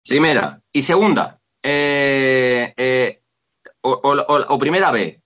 Primera. 0.07 0.61
Y 0.73 0.83
segunda, 0.83 1.41
eh, 1.63 2.73
eh, 2.77 3.23
o, 3.81 4.59
primera 4.59 4.93
B, 4.93 5.21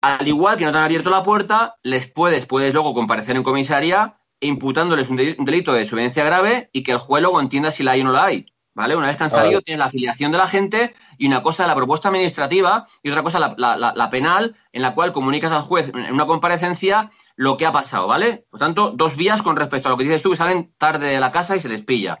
al 0.00 0.28
igual 0.28 0.56
que 0.56 0.64
no 0.64 0.72
te 0.72 0.78
han 0.78 0.84
abierto 0.84 1.10
la 1.10 1.22
puerta, 1.22 1.76
les 1.82 2.10
puedes, 2.10 2.46
puedes 2.46 2.72
luego 2.72 2.94
comparecer 2.94 3.36
en 3.36 3.42
comisaría 3.42 4.18
imputándoles 4.42 5.08
un 5.08 5.16
delito 5.16 5.72
de 5.72 5.80
desobediencia 5.80 6.24
grave 6.24 6.68
y 6.72 6.82
que 6.82 6.92
el 6.92 6.98
juez 6.98 7.22
luego 7.22 7.40
entienda 7.40 7.70
si 7.70 7.82
la 7.82 7.92
hay 7.92 8.02
o 8.02 8.04
no 8.04 8.12
la 8.12 8.26
hay. 8.26 8.46
¿Vale? 8.74 8.96
Una 8.96 9.08
vez 9.08 9.18
que 9.18 9.24
han 9.24 9.30
salido, 9.30 9.60
tienes 9.60 9.78
la 9.80 9.84
afiliación 9.84 10.32
de 10.32 10.38
la 10.38 10.46
gente 10.46 10.94
y 11.18 11.26
una 11.26 11.42
cosa 11.42 11.66
la 11.66 11.74
propuesta 11.74 12.08
administrativa 12.08 12.86
y 13.02 13.10
otra 13.10 13.22
cosa 13.22 13.54
la, 13.54 14.10
penal, 14.10 14.56
en 14.72 14.80
la 14.80 14.94
cual 14.94 15.12
comunicas 15.12 15.52
al 15.52 15.60
juez 15.60 15.90
en 15.94 16.14
una 16.14 16.24
comparecencia 16.24 17.10
lo 17.36 17.58
que 17.58 17.66
ha 17.66 17.72
pasado, 17.72 18.06
¿vale? 18.06 18.46
Por 18.50 18.60
tanto, 18.60 18.90
dos 18.92 19.16
vías 19.16 19.42
con 19.42 19.56
respecto 19.56 19.88
a 19.88 19.90
lo 19.90 19.98
que 19.98 20.04
dices 20.04 20.22
tú, 20.22 20.30
que 20.30 20.38
salen 20.38 20.72
tarde 20.78 21.08
de 21.08 21.20
la 21.20 21.30
casa 21.30 21.54
y 21.54 21.60
se 21.60 21.68
les 21.68 21.82
pilla. 21.82 22.20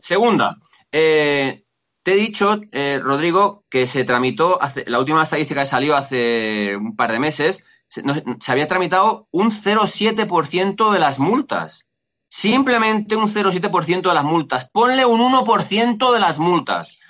Segunda, 0.00 0.58
eh, 0.92 1.64
te 2.02 2.12
he 2.12 2.16
dicho, 2.16 2.60
eh, 2.72 3.00
Rodrigo, 3.02 3.64
que 3.68 3.86
se 3.86 4.04
tramitó, 4.04 4.62
hace, 4.62 4.84
la 4.86 5.00
última 5.00 5.22
estadística 5.22 5.62
que 5.62 5.66
salió 5.66 5.96
hace 5.96 6.76
un 6.76 6.96
par 6.96 7.12
de 7.12 7.18
meses, 7.18 7.66
se, 7.90 8.02
se 8.40 8.52
había 8.52 8.68
tramitado 8.68 9.28
un 9.32 9.50
0,7% 9.50 10.92
de 10.92 10.98
las 10.98 11.18
multas. 11.18 11.86
Simplemente 12.28 13.16
un 13.16 13.28
0,7% 13.28 14.08
de 14.08 14.14
las 14.14 14.24
multas. 14.24 14.70
Ponle 14.70 15.04
un 15.04 15.20
1% 15.20 16.12
de 16.12 16.20
las 16.20 16.38
multas. 16.38 17.02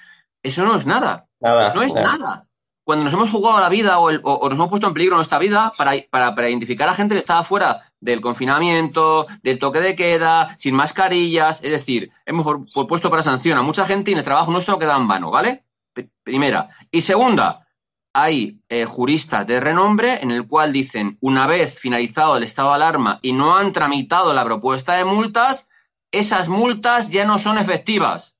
Eso 0.42 0.64
no 0.64 0.76
es 0.76 0.86
nada. 0.86 1.28
no 1.40 1.82
es 1.82 1.94
nada. 1.94 2.46
Cuando 2.82 3.04
nos 3.04 3.12
hemos 3.12 3.30
jugado 3.30 3.60
la 3.60 3.68
vida 3.68 3.98
o, 3.98 4.10
nos 4.10 4.52
hemos 4.52 4.68
puesto 4.68 4.86
en 4.86 4.94
peligro 4.94 5.16
nuestra 5.16 5.38
vida 5.38 5.70
para, 5.76 5.92
para, 6.10 6.48
identificar 6.48 6.88
a 6.88 6.94
gente 6.94 7.14
que 7.14 7.20
estaba 7.20 7.44
fuera 7.44 7.82
del 8.00 8.20
confinamiento, 8.20 9.26
del 9.42 9.58
toque 9.58 9.80
de 9.80 9.94
queda, 9.94 10.56
sin 10.58 10.74
mascarillas, 10.74 11.62
es 11.62 11.70
decir, 11.70 12.10
hemos 12.24 12.46
puesto 12.88 13.10
para 13.10 13.22
sanción 13.22 13.58
a 13.58 13.62
mucha 13.62 13.84
gente 13.84 14.10
y 14.10 14.14
el 14.14 14.24
trabajo 14.24 14.50
nuestro 14.50 14.78
queda 14.78 14.96
en 14.96 15.06
vano, 15.06 15.30
¿vale? 15.30 15.64
Primera. 16.24 16.68
Y 16.90 17.02
segunda, 17.02 17.66
hay 18.12 18.60
eh, 18.68 18.84
juristas 18.84 19.46
de 19.46 19.60
renombre 19.60 20.20
en 20.22 20.30
el 20.30 20.46
cual 20.46 20.72
dicen, 20.72 21.18
una 21.20 21.46
vez 21.46 21.78
finalizado 21.78 22.36
el 22.36 22.42
estado 22.42 22.70
de 22.70 22.76
alarma 22.76 23.18
y 23.22 23.32
no 23.32 23.56
han 23.56 23.72
tramitado 23.72 24.32
la 24.34 24.44
propuesta 24.44 24.94
de 24.94 25.04
multas, 25.04 25.68
esas 26.10 26.48
multas 26.48 27.10
ya 27.10 27.24
no 27.24 27.38
son 27.38 27.58
efectivas. 27.58 28.38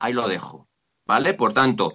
Ahí 0.00 0.12
lo 0.12 0.28
dejo, 0.28 0.68
¿vale? 1.06 1.34
Por 1.34 1.52
tanto, 1.52 1.94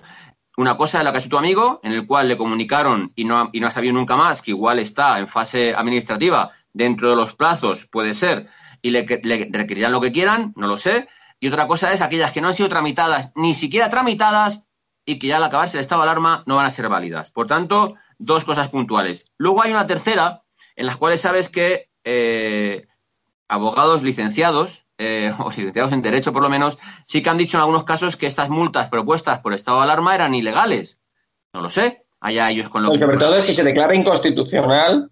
una 0.57 0.77
cosa 0.77 0.99
es 0.99 1.03
la 1.03 1.11
que 1.11 1.17
ha 1.17 1.19
hecho 1.19 1.29
tu 1.29 1.37
amigo, 1.37 1.81
en 1.83 1.91
el 1.91 2.07
cual 2.07 2.29
le 2.29 2.37
comunicaron 2.37 3.11
y 3.15 3.25
no, 3.25 3.49
y 3.51 3.59
no 3.59 3.67
ha 3.67 3.71
sabido 3.71 3.93
nunca 3.93 4.15
más, 4.15 4.41
que 4.41 4.51
igual 4.51 4.79
está 4.79 5.19
en 5.19 5.27
fase 5.27 5.73
administrativa, 5.75 6.51
dentro 6.71 7.09
de 7.09 7.15
los 7.15 7.35
plazos, 7.35 7.87
puede 7.91 8.13
ser, 8.13 8.47
y 8.81 8.91
le, 8.91 9.05
le 9.23 9.49
requerirán 9.51 9.91
lo 9.91 9.99
que 9.99 10.13
quieran, 10.13 10.53
no 10.55 10.67
lo 10.67 10.77
sé. 10.77 11.09
Y 11.41 11.47
otra 11.47 11.67
cosa 11.67 11.91
es 11.91 12.01
aquellas 12.01 12.31
que 12.31 12.39
no 12.39 12.47
han 12.47 12.55
sido 12.55 12.69
tramitadas, 12.69 13.33
ni 13.35 13.53
siquiera 13.53 13.89
tramitadas, 13.89 14.64
y 15.05 15.19
que 15.19 15.27
ya 15.27 15.37
al 15.37 15.43
acabarse 15.43 15.77
el 15.77 15.81
estado 15.81 16.01
de 16.01 16.09
alarma 16.09 16.43
no 16.45 16.55
van 16.55 16.65
a 16.65 16.71
ser 16.71 16.89
válidas. 16.89 17.31
Por 17.31 17.47
tanto, 17.47 17.95
dos 18.17 18.43
cosas 18.43 18.69
puntuales. 18.69 19.31
Luego 19.37 19.61
hay 19.61 19.71
una 19.71 19.87
tercera 19.87 20.43
en 20.75 20.85
las 20.85 20.97
cuales 20.97 21.21
sabes 21.21 21.49
que 21.49 21.89
eh, 22.03 22.87
abogados 23.47 24.03
licenciados 24.03 24.85
eh, 24.97 25.31
o 25.39 25.49
licenciados 25.49 25.91
en 25.93 26.01
Derecho 26.01 26.33
por 26.33 26.41
lo 26.41 26.49
menos, 26.49 26.77
sí 27.05 27.21
que 27.21 27.29
han 27.29 27.37
dicho 27.37 27.57
en 27.57 27.61
algunos 27.61 27.83
casos 27.83 28.17
que 28.17 28.27
estas 28.27 28.49
multas 28.49 28.89
propuestas 28.89 29.39
por 29.39 29.53
estado 29.53 29.77
de 29.77 29.83
alarma 29.83 30.15
eran 30.15 30.33
ilegales. 30.33 31.01
No 31.53 31.61
lo 31.61 31.69
sé, 31.69 32.05
allá 32.19 32.49
ellos 32.49 32.69
con 32.69 32.83
lo 32.83 32.91
que... 32.91 32.99
Sobre 32.99 33.17
todo 33.17 33.39
si 33.39 33.53
se 33.53 33.63
declara 33.63 33.95
inconstitucional 33.95 35.09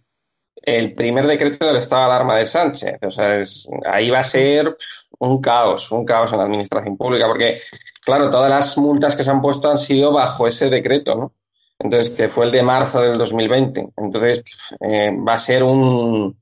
el 0.56 0.94
primer 0.94 1.28
decreto 1.28 1.68
del 1.68 1.78
estado 1.78 2.04
de 2.04 2.08
alarma 2.08 2.38
de 2.38 2.46
Sánchez. 2.46 2.98
O 3.02 3.12
sea, 3.12 3.40
ahí 3.86 4.10
va 4.10 4.20
a 4.20 4.24
ser 4.24 4.76
un 5.20 5.42
caos, 5.42 5.92
un 5.92 6.06
caos 6.06 6.32
en 6.32 6.38
la 6.40 6.46
administración 6.46 6.98
pública, 6.98 7.28
porque, 7.28 7.60
claro, 8.06 8.30
todas 8.30 8.50
las 8.50 8.78
multas 8.78 9.16
que 9.16 9.24
se 9.24 9.32
han 9.32 9.42
puesto 9.42 9.70
han 9.70 9.78
sido 9.78 10.12
bajo 10.12 10.48
ese 10.48 10.70
decreto, 10.70 11.16
¿no? 11.16 11.34
Entonces, 11.80 12.16
que 12.16 12.30
fue 12.30 12.46
el 12.46 12.52
de 12.52 12.64
marzo 12.64 13.02
del 13.02 13.18
2020. 13.18 13.94
Entonces, 13.98 14.44
eh, 14.80 15.12
va 15.28 15.34
a 15.34 15.40
ser 15.40 15.64
un, 15.64 16.38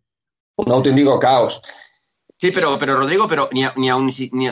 un 0.55 0.71
auténtico 0.71 1.17
caos. 1.19 1.61
Sí, 2.41 2.49
pero, 2.51 2.75
pero 2.79 2.97
Rodrigo, 2.97 3.27
pero 3.27 3.49
ni, 3.51 3.63
ni, 3.75 3.89
aun, 3.89 4.07
ni, 4.07 4.49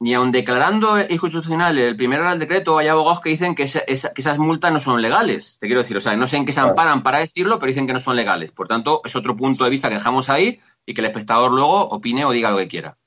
ni, 0.00 0.14
aun, 0.14 0.32
declarando 0.32 0.98
inconstitucional 1.00 1.78
el 1.78 1.96
primer 1.96 2.20
decreto, 2.36 2.78
hay 2.78 2.88
abogados 2.88 3.20
que 3.20 3.30
dicen 3.30 3.54
que, 3.54 3.62
esas 3.62 4.38
multas 4.38 4.72
no 4.72 4.80
son 4.80 5.00
legales. 5.00 5.56
Te 5.60 5.68
quiero 5.68 5.82
decir, 5.82 5.96
o 5.96 6.00
sea, 6.00 6.16
no 6.16 6.26
sé 6.26 6.36
en 6.36 6.44
qué 6.44 6.52
se 6.52 6.58
amparan 6.58 7.04
para 7.04 7.20
decirlo, 7.20 7.60
pero 7.60 7.70
dicen 7.70 7.86
que 7.86 7.92
no 7.92 8.00
son 8.00 8.16
legales. 8.16 8.50
Por 8.50 8.66
tanto, 8.66 9.02
es 9.04 9.14
otro 9.14 9.36
punto 9.36 9.62
de 9.62 9.70
vista 9.70 9.88
que 9.88 9.94
dejamos 9.94 10.28
ahí 10.30 10.58
y 10.84 10.94
que 10.94 11.00
el 11.00 11.06
espectador 11.06 11.52
luego 11.52 11.82
opine 11.90 12.24
o 12.24 12.32
diga 12.32 12.50
lo 12.50 12.58
que 12.58 12.66
quiera. 12.66 12.98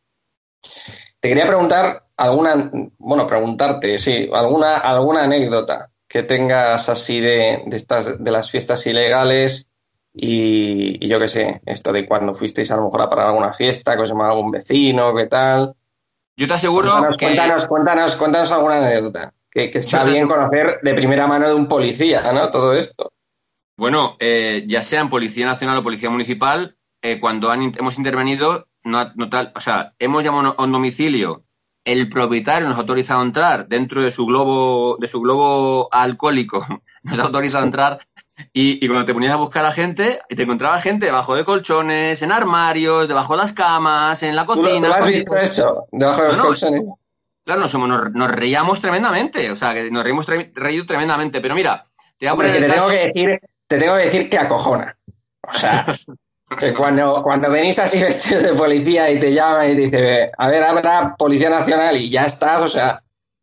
Te 1.22 1.30
quería 1.30 1.48
preguntar 1.48 2.04
alguna, 2.18 2.72
bueno, 2.98 3.28
preguntarte, 3.28 3.98
sí, 3.98 4.30
alguna, 4.34 4.78
alguna 4.78 5.24
anécdota 5.24 5.92
que 6.08 6.24
tengas 6.24 6.90
así 6.90 7.22
de, 7.22 7.64
de 7.66 7.78
estas, 7.78 8.22
de 8.22 8.32
las 8.32 8.52
fiestas 8.52 8.86
ilegales 8.88 9.72
y, 10.14 11.08
yo 11.08 11.20
qué 11.20 11.28
sé, 11.28 11.62
esto 11.66 11.94
de 11.94 12.06
cuando 12.06 12.34
fuisteis 12.34 12.70
a 12.72 12.76
lo 12.76 12.86
mejor 12.86 13.04
a 13.04 13.10
parar 13.10 13.28
alguna 13.28 13.54
fiesta, 13.54 13.96
que 13.96 14.02
os 14.02 14.10
llamaba 14.10 14.32
algún 14.32 14.52
vecino, 14.52 15.16
qué 15.16 15.28
tal. 15.28 15.74
Yo 16.36 16.48
te 16.48 16.54
aseguro 16.54 16.90
cuéntanos, 16.90 17.18
que... 17.18 17.26
Cuéntanos, 17.26 17.68
cuéntanos, 17.68 18.16
cuéntanos 18.16 18.52
alguna 18.52 18.78
anécdota. 18.78 19.34
Que, 19.50 19.72
está 19.74 20.04
bien 20.04 20.28
conocer 20.28 20.80
de 20.82 20.94
primera 20.94 21.28
mano 21.28 21.48
de 21.48 21.54
un 21.54 21.68
policía, 21.68 22.32
¿no? 22.34 22.50
Todo 22.50 22.74
esto. 22.74 23.12
Bueno, 23.78 24.16
eh, 24.20 24.66
ya 24.68 24.82
sea 24.84 25.02
en 25.02 25.10
Policía 25.10 25.46
Nacional 25.46 25.78
o 25.78 25.84
Policía 25.84 26.10
Municipal, 26.10 26.78
eh, 27.02 27.20
cuando 27.20 27.54
hemos 27.54 27.98
intervenido, 27.98 28.68
no, 28.84 29.30
tal, 29.30 29.52
o 29.56 29.60
sea, 29.60 29.94
hemos 30.00 30.24
llamado 30.24 30.56
a 30.58 30.64
un 30.64 30.72
domicilio, 30.72 31.44
el 31.84 32.10
propietario 32.10 32.68
nos 32.68 32.78
ha 32.78 32.82
autorizado 32.82 33.22
a 33.22 33.26
entrar 33.26 33.68
dentro 33.68 34.02
de 34.02 34.12
su 34.12 34.26
globo, 34.26 34.98
de 35.00 35.08
su 35.08 35.20
globo 35.22 35.90
alcohólico, 35.92 36.66
nos 37.04 37.20
ha 37.20 37.24
autorizado 37.24 37.64
a 37.64 37.68
entrar 37.68 38.00
y, 38.54 38.88
cuando 38.88 39.06
te 39.06 39.14
ponías 39.14 39.34
a 39.34 39.38
buscar 39.38 39.66
a 39.66 39.72
gente, 39.72 40.20
y 40.30 40.36
te 40.36 40.44
encontraba 40.44 40.80
gente 40.80 41.06
debajo 41.06 41.36
de 41.36 41.44
colchones, 41.44 42.22
en 42.22 42.32
armarios, 42.32 43.08
debajo 43.08 43.34
de 43.34 43.44
las 43.44 43.54
camas, 43.54 44.24
en 44.24 44.36
la 44.36 44.46
cocina. 44.46 44.88
¿Tú 44.88 44.94
has 44.94 45.08
visto 45.08 45.38
eso? 45.38 45.88
Debajo 45.92 46.22
de 46.22 46.28
los 46.30 46.38
colchones. 46.38 46.82
Claro, 47.44 47.68
nos, 48.14 48.32
reíamos 48.32 48.80
tremendamente, 48.80 49.52
o 49.52 49.56
sea, 49.56 49.74
que 49.74 49.90
nos 49.92 50.04
reímos 50.04 50.28
reído 50.54 50.86
tremendamente. 50.86 51.42
Pero 51.42 51.56
mira, 51.56 51.86
te 52.18 52.28
voy 52.28 52.34
a 52.34 52.36
poner. 52.36 52.52
te, 52.52 52.74
tengo 52.74 52.88
que 52.88 53.08
decir, 53.08 53.42
te 53.68 53.78
tengo 53.78 53.96
que 53.96 54.02
decir 54.04 54.30
que 54.30 54.38
acojona. 54.38 54.98
O 55.48 55.54
sea, 55.54 55.86
que 56.60 56.74
cuando, 56.74 57.22
cuando 57.24 57.50
venís 57.50 57.80
así 57.80 58.00
vestidos 58.02 58.44
de 58.44 58.54
policía 58.54 59.10
y 59.12 59.20
te 59.20 59.34
llaman 59.34 59.72
y 59.72 59.76
te 59.76 59.82
dice, 59.82 60.28
a 60.38 60.50
ver, 60.50 60.64
habrá 60.64 61.16
Policía 61.16 61.50
Nacional 61.50 61.98
y 61.98 62.10
ya 62.10 62.24
estás, 62.24 62.62
o 62.62 62.68
sea, 62.68 63.02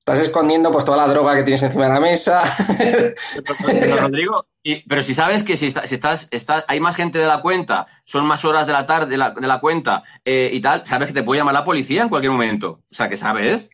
Estás 0.08 0.26
escondiendo 0.26 0.72
pues 0.72 0.86
toda 0.86 0.96
la 0.96 1.06
droga 1.06 1.36
que 1.36 1.42
tienes 1.42 1.62
encima 1.62 1.86
de 1.86 1.92
la 1.92 2.00
mesa. 2.00 2.42
Pero, 2.78 3.96
Rodrigo, 4.00 4.46
pero 4.88 5.02
si 5.02 5.12
sabes 5.12 5.44
que 5.44 5.58
si, 5.58 5.66
estás, 5.66 6.28
estás, 6.30 6.64
hay 6.66 6.80
más 6.80 6.96
gente 6.96 7.18
de 7.18 7.26
la 7.26 7.42
cuenta, 7.42 7.86
son 8.06 8.24
más 8.24 8.42
horas 8.46 8.66
de 8.66 8.72
la 8.72 8.86
tarde 8.86 9.10
de 9.10 9.18
la, 9.18 9.60
cuenta 9.60 10.02
eh, 10.24 10.48
y 10.50 10.62
tal, 10.62 10.86
sabes 10.86 11.08
que 11.08 11.12
te 11.12 11.22
puede 11.22 11.40
llamar 11.40 11.52
la 11.52 11.64
policía 11.64 12.00
en 12.00 12.08
cualquier 12.08 12.32
momento. 12.32 12.80
O 12.90 12.94
sea, 12.94 13.10
que 13.10 13.18
sabes. 13.18 13.68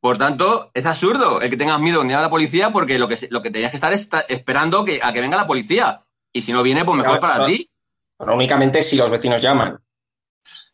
Por 0.00 0.16
tanto, 0.16 0.70
es 0.74 0.86
absurdo 0.86 1.40
el 1.40 1.50
que 1.50 1.56
tengas 1.56 1.80
miedo 1.80 2.04
de 2.04 2.14
a 2.14 2.22
la 2.22 2.30
policía 2.30 2.70
porque 2.70 2.96
lo 2.96 3.08
que, 3.08 3.18
lo 3.28 3.42
que 3.42 3.50
tenías 3.50 3.72
que 3.72 3.76
estar 3.76 3.92
es 3.92 4.08
esperando 4.28 4.84
que, 4.84 5.00
a 5.02 5.12
que 5.12 5.20
venga 5.20 5.36
la 5.36 5.48
policía. 5.48 6.04
Y 6.32 6.42
si 6.42 6.52
no 6.52 6.62
viene, 6.62 6.84
pues 6.84 6.98
mejor 6.98 7.18
para 7.18 7.46
ti. 7.46 7.68
Pero 8.20 8.34
únicamente 8.34 8.82
si 8.82 8.96
los 8.96 9.10
vecinos 9.10 9.40
llaman. 9.40 9.80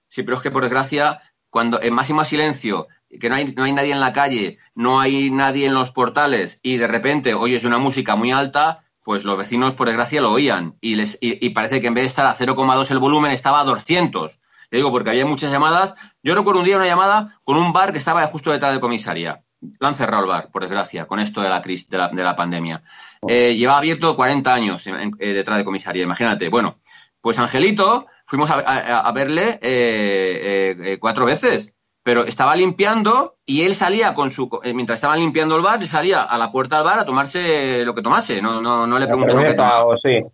Sí, 0.09 0.25
pero 0.25 0.37
es 0.37 0.43
que 0.43 0.51
por 0.51 0.65
desgracia, 0.65 1.21
cuando 1.49 1.81
en 1.81 1.95
máximo 1.95 2.25
silencio 2.25 2.89
que 3.21 3.29
no 3.29 3.37
hay, 3.37 3.55
no 3.55 3.63
hay 3.63 3.73
nadie 3.73 3.93
en 3.93 4.01
la 4.01 4.13
calle, 4.13 4.59
no 4.75 5.01
hay 5.01 5.31
nadie 5.31 5.67
en 5.67 5.75
los 5.75 5.93
portales 5.93 6.59
y 6.63 6.77
de 6.77 6.89
repente 6.89 7.35
oyes 7.35 7.65
una 7.65 7.79
música 7.79 8.17
muy 8.17 8.33
alta, 8.33 8.85
pues 9.05 9.25
los 9.25 9.39
vecinos 9.39 9.75
por 9.75 9.87
desgracia 9.87 10.21
lo 10.21 10.33
oían 10.33 10.77
y, 10.81 10.97
les, 10.97 11.19
y, 11.21 11.51
parece 11.51 11.81
que 11.81 11.87
en 11.87 11.95
vez 11.95 12.03
de 12.03 12.09
estar 12.09 12.27
a 12.27 12.37
0,2 12.37 12.91
el 12.91 12.99
volumen 12.99 13.31
estaba 13.31 13.61
a 13.61 13.65
200. 13.65 14.41
Te 14.69 14.77
digo 14.79 14.91
porque 14.91 15.11
había 15.11 15.25
muchas 15.25 15.53
llamadas. 15.53 15.95
Yo 16.25 16.35
recuerdo 16.35 16.59
un 16.61 16.67
día 16.67 16.77
una 16.77 16.87
llamada 16.87 17.39
con 17.45 17.57
un 17.57 17.73
bar 17.73 17.93
que 17.93 17.99
estaba 17.99 18.27
justo 18.27 18.51
detrás 18.51 18.75
de 18.75 18.81
comisaría. 18.81 19.45
Lo 19.79 19.87
han 19.87 19.95
cerrado 19.95 20.25
el 20.25 20.29
bar, 20.29 20.51
por 20.51 20.63
desgracia, 20.63 21.07
con 21.07 21.21
esto 21.21 21.41
de 21.41 21.49
la 21.49 21.63
crisis, 21.63 21.89
de 21.89 21.99
la, 21.99 22.37
pandemia. 22.37 22.83
Oh. 23.21 23.29
Eh, 23.31 23.55
llevaba 23.55 23.79
abierto 23.79 24.17
40 24.17 24.53
años 24.53 24.87
eh, 24.89 25.11
detrás 25.19 25.59
de 25.59 25.65
comisaría, 25.65 26.03
imagínate. 26.03 26.49
Bueno, 26.49 26.81
pues 27.27 27.41
Angelito, 27.41 28.07
fuimos 28.25 28.49
a, 28.53 29.11
verle 29.11 29.59
eh, 29.61 30.97
cuatro 31.01 31.25
veces 31.27 31.75
pero 32.05 32.25
estaba 32.25 32.55
limpiando 32.55 33.39
y 33.45 33.63
él 33.63 33.75
salía 33.75 34.15
con 34.15 34.31
su 34.31 34.49
eh, 34.63 34.73
mientras 34.73 34.99
estaba 34.99 35.17
limpiando 35.17 35.57
el 35.57 35.63
bar, 35.63 35.81
él 35.81 35.89
salía 35.89 36.23
a 36.23 36.39
la 36.39 36.53
puerta 36.53 36.77
del 36.77 36.85
bar 36.85 37.01
a 37.01 37.05
tomarse 37.05 37.85
lo 37.85 37.97
que 37.97 38.03
tomase, 38.03 38.41
no, 38.41 38.63
no, 38.63 38.87
no 38.87 38.97
le 38.97 39.09
pregunté 39.09 39.57
sí. 40.05 40.25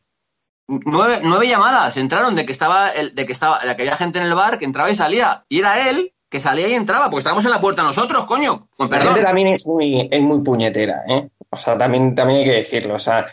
Nueve, 0.68 1.20
nueve, 1.22 1.48
llamadas 1.48 1.96
entraron 1.96 2.35
de 2.35 2.44
que 2.44 2.52
estaba 2.52 2.90
el, 2.90 3.14
de 3.14 3.24
que 3.24 3.33
estaba 3.33 3.59
de 3.61 3.74
que 3.74 3.83
había 3.85 3.96
gente 3.96 4.18
en 4.18 4.26
el 4.26 4.35
bar 4.35 4.59
que 4.59 4.66
entraba 4.66 4.90
y 4.90 4.94
salía 4.94 5.46
y 5.48 5.61
era 5.61 5.88
él 5.88 6.12
que 6.28 6.40
salía 6.40 6.68
y 6.68 6.74
entraba, 6.74 7.07
porque 7.07 7.20
estábamos 7.20 7.46
en 7.46 7.52
la 7.52 7.61
puerta 7.61 7.83
nosotros, 7.83 8.26
coño. 8.26 8.68
Con 8.76 8.90
la 8.90 9.00
gente 9.00 9.22
también 9.22 9.48
es 9.48 9.66
muy, 9.66 10.09
es 10.11 10.22
muy 10.22 10.42
puñetera, 10.42 11.05
¿eh? 11.09 11.28
O 11.48 11.57
sea, 11.59 11.76
también, 11.76 12.14
también 12.14 12.40
hay 12.40 12.44
que 12.46 12.52
decirlo. 12.52 12.94
O 12.94 12.98
sea, 12.98 13.26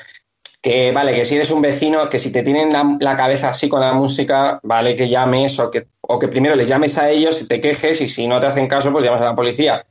que 0.62 0.92
vale, 0.92 1.16
que 1.16 1.26
si 1.26 1.36
eres 1.36 1.52
un 1.52 1.62
vecino, 1.62 2.10
que 2.10 2.20
si 2.20 2.32
te 2.32 2.44
tienen 2.44 2.74
la, 3.00 3.16
cabeza 3.16 3.50
así 3.50 3.70
con 3.70 3.80
la 3.80 3.94
música, 3.94 4.60
vale 4.64 4.96
que 4.96 5.08
llames 5.08 5.58
o 5.60 5.72
que, 5.72 5.88
o 6.02 6.20
que 6.20 6.28
primero 6.28 6.56
les 6.56 6.68
llames 6.68 6.98
a 6.98 7.10
ellos 7.10 7.42
y 7.42 7.48
te 7.48 7.62
quejes 7.62 8.02
y 8.02 8.10
si 8.10 8.28
no 8.28 8.40
te 8.40 8.48
hacen 8.48 8.68
caso, 8.68 8.92
pues 8.92 9.04
llamas 9.04 9.22
a 9.22 9.26
la 9.26 9.36
policía. 9.36 9.86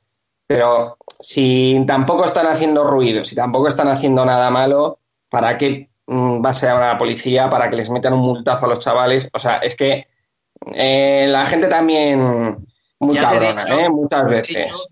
Pero 0.46 0.98
si 1.20 1.83
tampoco 1.87 2.24
están 2.24 2.46
haciendo 2.46 2.85
ruido, 2.85 3.24
si 3.24 3.35
tampoco 3.35 3.68
están 3.68 3.88
haciendo 3.88 4.24
nada 4.24 4.50
malo, 4.50 4.98
¿para 5.31 5.57
qué 5.57 5.88
mm, 6.07 6.42
vas 6.42 6.62
a 6.62 6.66
llamar 6.66 6.83
a 6.83 6.92
la 6.94 6.98
policía? 6.98 7.48
¿Para 7.48 7.70
que 7.70 7.76
les 7.76 7.90
metan 7.90 8.12
un 8.12 8.20
multazo 8.20 8.66
a 8.66 8.68
los 8.68 8.81
chavales? 8.81 9.31
O 9.33 9.38
sea, 9.38 9.59
es 9.59 9.74
que 9.74 10.07
eh, 10.74 11.26
la 11.28 11.46
gente 11.46 11.68
también 11.68 12.66
muy 12.98 13.16
cabrona, 13.16 13.62
¿eh? 13.68 13.88
Muchas 13.88 14.26
veces. 14.28 14.88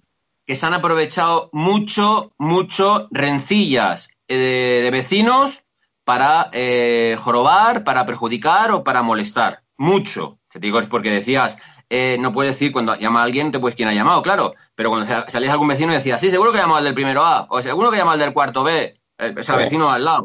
Que 0.47 0.55
se 0.55 0.65
han 0.65 0.75
aprovechado 0.75 1.51
mucho, 1.53 2.33
mucho 2.39 3.09
rencillas 3.11 4.11
eh, 4.29 4.81
de 4.83 4.91
vecinos 4.91 5.66
para 6.07 6.51
eh, 6.53 7.17
jorobar, 7.19 7.83
para 7.83 8.07
perjudicar 8.07 8.71
o 8.71 8.85
para 8.85 9.03
molestar. 9.03 9.65
Mucho. 9.77 10.39
Te 10.49 10.61
digo, 10.61 10.79
es 10.79 10.87
porque 10.87 11.11
decías, 11.11 11.59
eh, 11.91 12.17
no 12.21 12.33
puedes 12.33 12.55
decir 12.55 12.71
cuando 12.71 12.95
llama 12.95 13.21
a 13.21 13.25
alguien, 13.25 13.51
te 13.51 13.59
puedes 13.59 13.75
quién 13.75 13.89
ha 13.89 13.93
llamado, 13.93 14.23
claro. 14.23 14.55
Pero 14.77 14.91
cuando 14.91 15.07
salías 15.29 15.51
a 15.51 15.55
algún 15.55 15.67
vecino 15.67 15.91
y 15.91 15.97
decías, 15.97 16.21
sí, 16.21 16.31
seguro 16.31 16.53
que 16.53 16.59
ha 16.59 16.61
llamado 16.61 16.79
al 16.79 16.85
del 16.85 16.95
primero 16.95 17.25
A, 17.25 17.49
o 17.51 17.61
seguro 17.61 17.91
que 17.91 17.97
ha 17.97 17.99
llamado 17.99 18.15
al 18.15 18.21
del 18.21 18.33
cuarto 18.33 18.63
B, 18.63 19.01
o 19.19 19.43
sea, 19.43 19.57
vecino 19.57 19.91
al 19.91 20.05
lado 20.05 20.23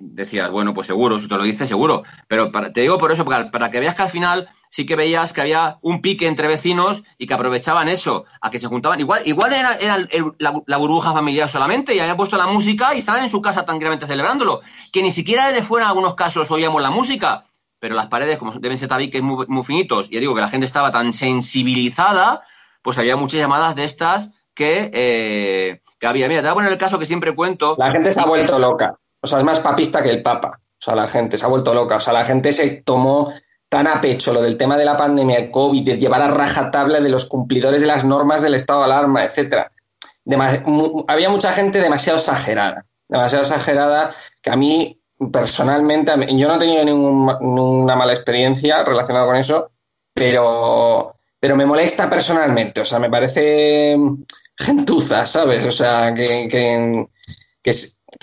decías, 0.00 0.50
bueno, 0.50 0.74
pues 0.74 0.86
seguro, 0.86 1.18
si 1.20 1.28
te 1.28 1.36
lo 1.36 1.42
dice, 1.42 1.66
seguro. 1.66 2.02
Pero 2.28 2.50
te 2.72 2.80
digo 2.80 2.98
por 2.98 3.12
eso, 3.12 3.24
para, 3.24 3.50
para, 3.50 3.70
que 3.70 3.80
veas 3.80 3.94
que 3.94 4.02
al 4.02 4.10
final 4.10 4.48
sí 4.74 4.86
que 4.86 4.96
veías 4.96 5.32
que 5.32 5.40
había 5.40 5.78
un 5.82 6.02
pique 6.02 6.26
entre 6.26 6.48
vecinos 6.48 7.04
y 7.16 7.28
que 7.28 7.34
aprovechaban 7.34 7.88
eso, 7.88 8.24
a 8.40 8.50
que 8.50 8.58
se 8.58 8.66
juntaban. 8.66 8.98
Igual, 8.98 9.22
igual 9.24 9.52
era, 9.52 9.78
la, 10.38 10.76
burbuja 10.78 11.12
familiar 11.12 11.48
solamente 11.48 11.94
y 11.94 12.00
habían 12.00 12.16
puesto 12.16 12.36
la 12.36 12.48
música 12.48 12.92
y 12.92 12.98
estaban 12.98 13.22
en 13.22 13.30
su 13.30 13.40
casa 13.40 13.64
tranquilamente 13.64 14.06
celebrándolo. 14.06 14.62
Que 14.92 15.00
ni 15.00 15.12
siquiera 15.12 15.46
desde 15.46 15.62
fuera 15.62 15.86
en 15.86 15.90
algunos 15.90 16.16
casos 16.16 16.50
oíamos 16.50 16.82
la 16.82 16.90
música, 16.90 17.44
pero 17.78 17.94
las 17.94 18.08
paredes, 18.08 18.36
como 18.36 18.52
deben 18.52 18.76
ser 18.76 18.88
tabiques 18.88 19.22
muy, 19.22 19.46
muy 19.46 19.62
finitos, 19.62 20.08
y 20.10 20.18
digo 20.18 20.34
que 20.34 20.40
la 20.40 20.48
gente 20.48 20.66
estaba 20.66 20.90
tan 20.90 21.12
sensibilizada, 21.12 22.42
pues 22.82 22.98
había 22.98 23.16
muchas 23.16 23.38
llamadas 23.38 23.76
de 23.76 23.84
estas 23.84 24.32
que, 24.54 24.90
eh, 24.92 25.82
que 26.00 26.06
había. 26.08 26.28
Mira, 26.28 26.40
te 26.40 26.48
voy 26.48 26.52
a 26.52 26.54
poner 26.54 26.72
el 26.72 26.78
caso 26.78 26.98
que 26.98 27.06
siempre 27.06 27.34
cuento. 27.34 27.76
La 27.78 27.92
gente 27.92 28.12
se 28.12 28.20
ha 28.20 28.24
vuelto 28.24 28.58
loca. 28.58 28.98
O 29.24 29.26
sea, 29.26 29.38
es 29.38 29.44
más 29.44 29.60
papista 29.60 30.02
que 30.02 30.10
el 30.10 30.22
Papa. 30.22 30.60
O 30.60 30.84
sea, 30.84 30.94
la 30.94 31.06
gente 31.06 31.38
se 31.38 31.46
ha 31.46 31.48
vuelto 31.48 31.72
loca. 31.72 31.96
O 31.96 32.00
sea, 32.00 32.12
la 32.12 32.24
gente 32.24 32.52
se 32.52 32.82
tomó 32.82 33.32
tan 33.70 33.86
a 33.86 34.02
pecho 34.02 34.34
lo 34.34 34.42
del 34.42 34.58
tema 34.58 34.76
de 34.76 34.84
la 34.84 34.98
pandemia, 34.98 35.38
el 35.38 35.50
COVID, 35.50 35.82
de 35.82 35.98
llevar 35.98 36.20
a 36.20 36.28
rajatabla 36.28 37.00
de 37.00 37.08
los 37.08 37.24
cumplidores 37.24 37.80
de 37.80 37.86
las 37.86 38.04
normas 38.04 38.42
del 38.42 38.54
estado 38.54 38.80
de 38.80 38.84
alarma, 38.84 39.24
etcétera. 39.24 39.72
había 41.08 41.30
mucha 41.30 41.52
gente 41.52 41.80
demasiado 41.80 42.18
exagerada, 42.18 42.84
demasiado 43.08 43.42
exagerada, 43.42 44.14
que 44.42 44.50
a 44.50 44.56
mí 44.56 45.00
personalmente, 45.32 46.12
yo 46.36 46.46
no 46.46 46.56
he 46.56 46.58
tenido 46.58 46.84
ninguna 46.84 47.96
mala 47.96 48.12
experiencia 48.12 48.84
relacionada 48.84 49.26
con 49.26 49.36
eso, 49.36 49.70
pero, 50.12 51.16
pero 51.40 51.56
me 51.56 51.66
molesta 51.66 52.10
personalmente, 52.10 52.82
o 52.82 52.84
sea, 52.84 52.98
me 52.98 53.10
parece 53.10 53.96
gentuza, 54.56 55.26
¿sabes? 55.26 55.64
O 55.64 55.72
sea, 55.72 56.12
que, 56.14 57.08
que 57.62 57.72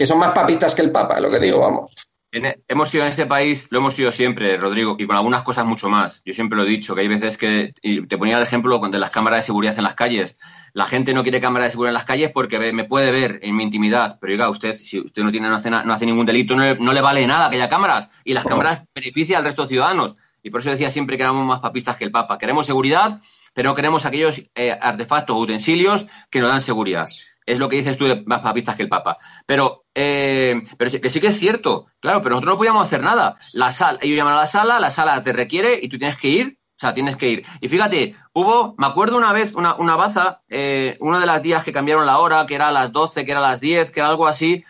son 0.06 0.20
más 0.20 0.32
papistas 0.32 0.76
que 0.76 0.82
el 0.82 0.92
Papa, 0.92 1.20
lo 1.20 1.30
que 1.30 1.40
digo, 1.40 1.60
vamos. 1.60 1.92
Hemos 2.34 2.90
sido 2.90 3.04
en 3.04 3.10
este 3.10 3.26
país, 3.26 3.68
lo 3.72 3.80
hemos 3.80 3.94
sido 3.94 4.10
siempre, 4.10 4.56
Rodrigo, 4.56 4.96
y 4.98 5.06
con 5.06 5.18
algunas 5.18 5.44
cosas 5.44 5.66
mucho 5.66 5.90
más. 5.90 6.24
Yo 6.24 6.32
siempre 6.32 6.58
lo 6.58 6.64
he 6.64 6.68
dicho, 6.68 6.96
que 6.96 7.02
hay 7.02 7.10
veces 7.10 7.38
que, 7.38 7.74
y 7.82 8.08
te 8.08 8.18
ponía 8.18 8.38
el 8.38 8.44
ejemplo 8.44 8.80
de 8.80 9.00
las 9.00 9.10
cámaras 9.10 9.40
de 9.40 9.44
seguridad 9.44 9.78
en 9.78 9.84
las 9.84 9.96
calles. 9.96 10.38
La 10.72 10.86
gente 10.86 11.14
no 11.14 11.24
quiere 11.24 11.42
cámaras 11.42 11.68
de 11.68 11.72
seguridad 11.72 11.90
en 11.90 11.96
las 11.96 12.06
calles 12.06 12.32
porque 12.34 12.72
me 12.72 12.86
puede 12.86 13.12
ver 13.12 13.40
en 13.42 13.54
mi 13.58 13.64
intimidad, 13.64 14.18
pero 14.22 14.32
diga, 14.32 14.50
usted, 14.50 14.78
si 14.78 15.02
usted 15.02 15.24
no 15.24 15.32
tiene 15.32 15.50
no 15.50 15.58
hace, 15.58 15.70
no 15.70 15.94
hace 15.94 16.06
ningún 16.06 16.26
delito, 16.26 16.56
no 16.56 16.94
le, 16.94 17.02
vale 17.02 17.28
nada 17.28 17.50
que 17.50 17.58
haya 17.58 17.68
cámaras, 17.68 18.10
y 18.24 18.34
las 18.34 18.46
cámaras 18.46 18.84
benefician 18.96 19.40
al 19.40 19.44
resto 19.44 19.64
de 19.64 19.68
ciudadanos. 19.68 20.16
Y 20.42 20.52
por 20.52 20.62
eso 20.62 20.70
decía 20.70 20.90
siempre 20.90 21.18
que 21.18 21.24
éramos 21.24 21.46
más 21.46 21.60
papistas 21.60 21.98
que 21.98 22.06
el 22.06 22.12
Papa. 22.12 22.38
Queremos 22.38 22.66
seguridad, 22.66 23.20
pero 23.54 23.72
no 23.72 23.76
queremos 23.76 24.06
aquellos 24.06 24.42
eh, 24.56 24.72
artefactos 24.72 25.36
o 25.36 25.40
utensilios 25.40 26.08
que 26.30 26.40
nos 26.40 26.48
dan 26.48 26.62
seguridad 26.62 27.10
es 27.46 27.60
lo 27.60 27.70
que 27.70 27.78
dices 27.78 27.98
tú 27.98 28.06
de 28.06 28.24
más 28.26 28.42
papistas 28.42 28.76
que 28.76 28.84
el 28.84 28.90
Papa. 28.90 29.18
Pero, 29.46 29.86
eh, 29.96 30.62
pero 30.78 30.92
que 31.02 31.10
sí 31.10 31.20
que 31.20 31.28
es 31.28 31.40
cierto, 31.40 31.88
claro, 32.00 32.22
pero 32.22 32.36
nosotros 32.36 32.54
no 32.54 32.58
podíamos 32.58 32.88
hacer 32.88 33.02
nada. 33.02 33.36
La 33.54 33.72
sala, 33.72 34.00
ellos 34.02 34.18
llaman 34.18 34.34
a 34.34 34.38
la 34.38 34.48
sala, 34.48 34.80
la 34.80 34.92
sala 34.92 35.24
te 35.24 35.34
requiere 35.34 35.80
y 35.82 35.90
tú 35.90 35.98
tienes 35.98 36.18
que 36.18 36.28
ir, 36.28 36.58
o 36.58 36.80
sea, 36.80 36.94
tienes 36.94 37.16
que 37.16 37.30
ir. 37.30 37.46
Y 37.60 37.70
fíjate, 37.70 38.16
hubo, 38.34 38.76
me 38.78 38.88
acuerdo 38.88 39.18
una 39.18 39.34
vez, 39.34 39.54
una, 39.54 39.76
una 39.76 39.96
baza, 39.96 40.42
eh, 40.50 40.98
de 41.00 41.26
las 41.26 41.42
días 41.42 41.64
que 41.64 41.74
cambiaron 41.74 42.06
la 42.06 42.20
hora, 42.20 42.46
que 42.46 42.56
era 42.56 42.70
a 42.70 42.72
las 42.72 42.92
12, 42.92 43.26
que 43.26 43.32
era 43.32 43.40
a 43.40 43.50
las 43.52 43.62
10, 43.62 43.92
que 43.92 44.00
era 44.00 44.10
algo 44.10 44.28
así, 44.28 44.64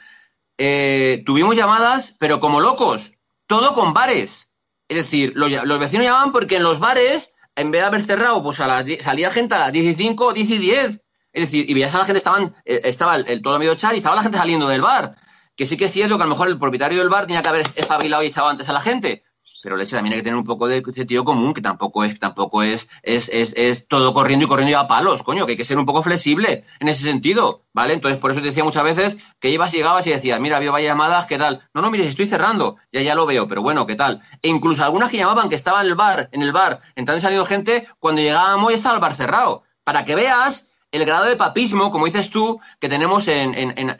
eh, 0.57 1.23
tuvimos 1.25 1.55
llamadas, 1.55 2.15
pero 2.19 2.39
como 2.39 2.59
locos, 2.59 3.13
todo 3.47 3.73
con 3.73 3.93
bares. 3.93 4.51
Es 4.87 4.97
decir, 4.97 5.33
los, 5.35 5.79
vecinos 5.79 6.05
llamaban 6.05 6.33
porque 6.33 6.57
en 6.57 6.63
los 6.63 6.79
bares, 6.79 7.33
en 7.55 7.71
vez 7.71 7.81
de 7.81 7.87
haber 7.87 8.01
cerrado, 8.01 8.43
pues 8.43 8.59
a 8.59 8.67
las, 8.67 8.85
salía 8.99 9.31
gente 9.31 9.55
a 9.55 9.59
las 9.59 9.71
10 9.71 9.85
y 9.85 9.93
5, 9.93 10.33
10 10.33 10.49
y 10.49 10.57
10. 10.57 11.01
Es 11.33 11.43
decir, 11.43 11.69
y 11.69 11.73
veías 11.73 11.93
a 11.95 11.99
la 11.99 12.05
gente, 12.05 12.17
estaban, 12.17 12.55
eh, 12.65 12.81
estaba 12.83 13.15
el, 13.15 13.41
todo 13.41 13.57
medio 13.59 13.75
char 13.75 13.93
y 13.95 13.97
estaba 13.97 14.15
la 14.15 14.23
gente 14.23 14.37
saliendo 14.37 14.67
del 14.67 14.81
bar. 14.81 15.15
Que 15.55 15.65
sí 15.65 15.77
que 15.77 15.85
es 15.85 15.91
cierto 15.91 16.17
que 16.17 16.23
a 16.23 16.25
lo 16.25 16.31
mejor 16.31 16.47
el 16.47 16.59
propietario 16.59 16.99
del 16.99 17.09
bar 17.09 17.27
tenía 17.27 17.41
que 17.41 17.49
haber 17.49 17.67
espabilado 17.75 18.23
y 18.23 18.27
echado 18.27 18.47
antes 18.47 18.67
a 18.69 18.73
la 18.73 18.81
gente. 18.81 19.23
Pero 19.61 19.77
leche 19.77 19.95
también 19.95 20.13
hay 20.13 20.19
que 20.19 20.23
tener 20.23 20.37
un 20.37 20.43
poco 20.43 20.67
de 20.67 20.83
sentido 20.93 21.23
común, 21.23 21.53
que 21.53 21.61
tampoco 21.61 22.03
es, 22.03 22.19
tampoco 22.19 22.63
es, 22.63 22.89
es, 23.03 23.29
es, 23.29 23.53
es 23.55 23.87
todo 23.87 24.11
corriendo 24.13 24.45
y 24.45 24.49
corriendo 24.49 24.77
a 24.79 24.87
palos, 24.87 25.21
coño, 25.21 25.45
que 25.45 25.51
hay 25.51 25.57
que 25.57 25.65
ser 25.65 25.77
un 25.77 25.85
poco 25.85 26.01
flexible 26.01 26.63
en 26.79 26.87
ese 26.87 27.03
sentido, 27.03 27.63
¿vale? 27.71 27.93
Entonces, 27.93 28.19
por 28.19 28.31
eso 28.31 28.41
te 28.41 28.47
decía 28.47 28.63
muchas 28.63 28.83
veces 28.83 29.17
que 29.39 29.49
ibas 29.49 29.73
y 29.73 29.77
llegabas 29.77 30.07
y 30.07 30.09
decías, 30.09 30.39
mira, 30.39 30.57
había 30.57 30.71
varias 30.71 30.91
llamadas, 30.91 31.27
¿qué 31.27 31.37
tal? 31.37 31.61
No, 31.75 31.81
no, 31.81 31.91
mire, 31.91 32.07
estoy 32.07 32.27
cerrando, 32.27 32.77
ya 32.91 33.01
ya 33.01 33.13
lo 33.13 33.27
veo, 33.27 33.47
pero 33.47 33.61
bueno, 33.61 33.85
¿qué 33.85 33.95
tal? 33.95 34.21
E 34.41 34.49
incluso 34.49 34.83
algunas 34.83 35.11
que 35.11 35.17
llamaban 35.17 35.47
que 35.47 35.55
estaba 35.55 35.81
en 35.81 35.87
el 35.87 35.95
bar, 35.95 36.29
en 36.31 36.41
el 36.41 36.51
bar, 36.51 36.79
entrando 36.95 37.19
y 37.19 37.21
saliendo 37.21 37.45
gente, 37.45 37.87
cuando 37.99 38.21
llegábamos 38.21 38.71
ya 38.71 38.77
estaba 38.77 38.95
el 38.95 39.01
bar 39.01 39.15
cerrado. 39.15 39.63
Para 39.83 40.05
que 40.05 40.15
veas 40.15 40.70
el 40.91 41.05
grado 41.05 41.25
de 41.25 41.37
papismo, 41.37 41.89
como 41.89 42.05
dices 42.05 42.29
tú, 42.29 42.59
que 42.79 42.89
tenemos 42.89 43.27
en, 43.27 43.53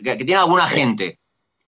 que 0.04 0.16
tiene 0.18 0.36
alguna 0.36 0.68
gente. 0.68 1.20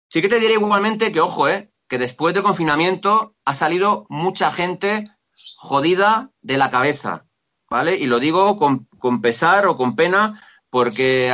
Sí 0.09 0.23
que 0.23 0.29
te 0.29 0.41
diré 0.41 0.55
igualmente 0.55 1.13
que, 1.13 1.21
ojo, 1.21 1.49
eh, 1.49 1.71
que 1.89 1.99
después 1.99 2.35
del 2.35 2.43
confinamiento 2.43 3.35
ha 3.45 3.55
salido 3.55 4.07
mucha 4.09 4.51
gente 4.51 5.11
jodida 5.57 6.31
de 6.41 6.57
la 6.57 6.71
cabeza, 6.71 7.27
¿vale? 7.69 7.97
Y 7.97 8.07
lo 8.07 8.21
digo 8.21 8.59
con, 8.59 9.21
pesar 9.21 9.67
o 9.67 9.77
con 9.77 9.97
pena, 9.97 10.43
porque, 10.71 11.33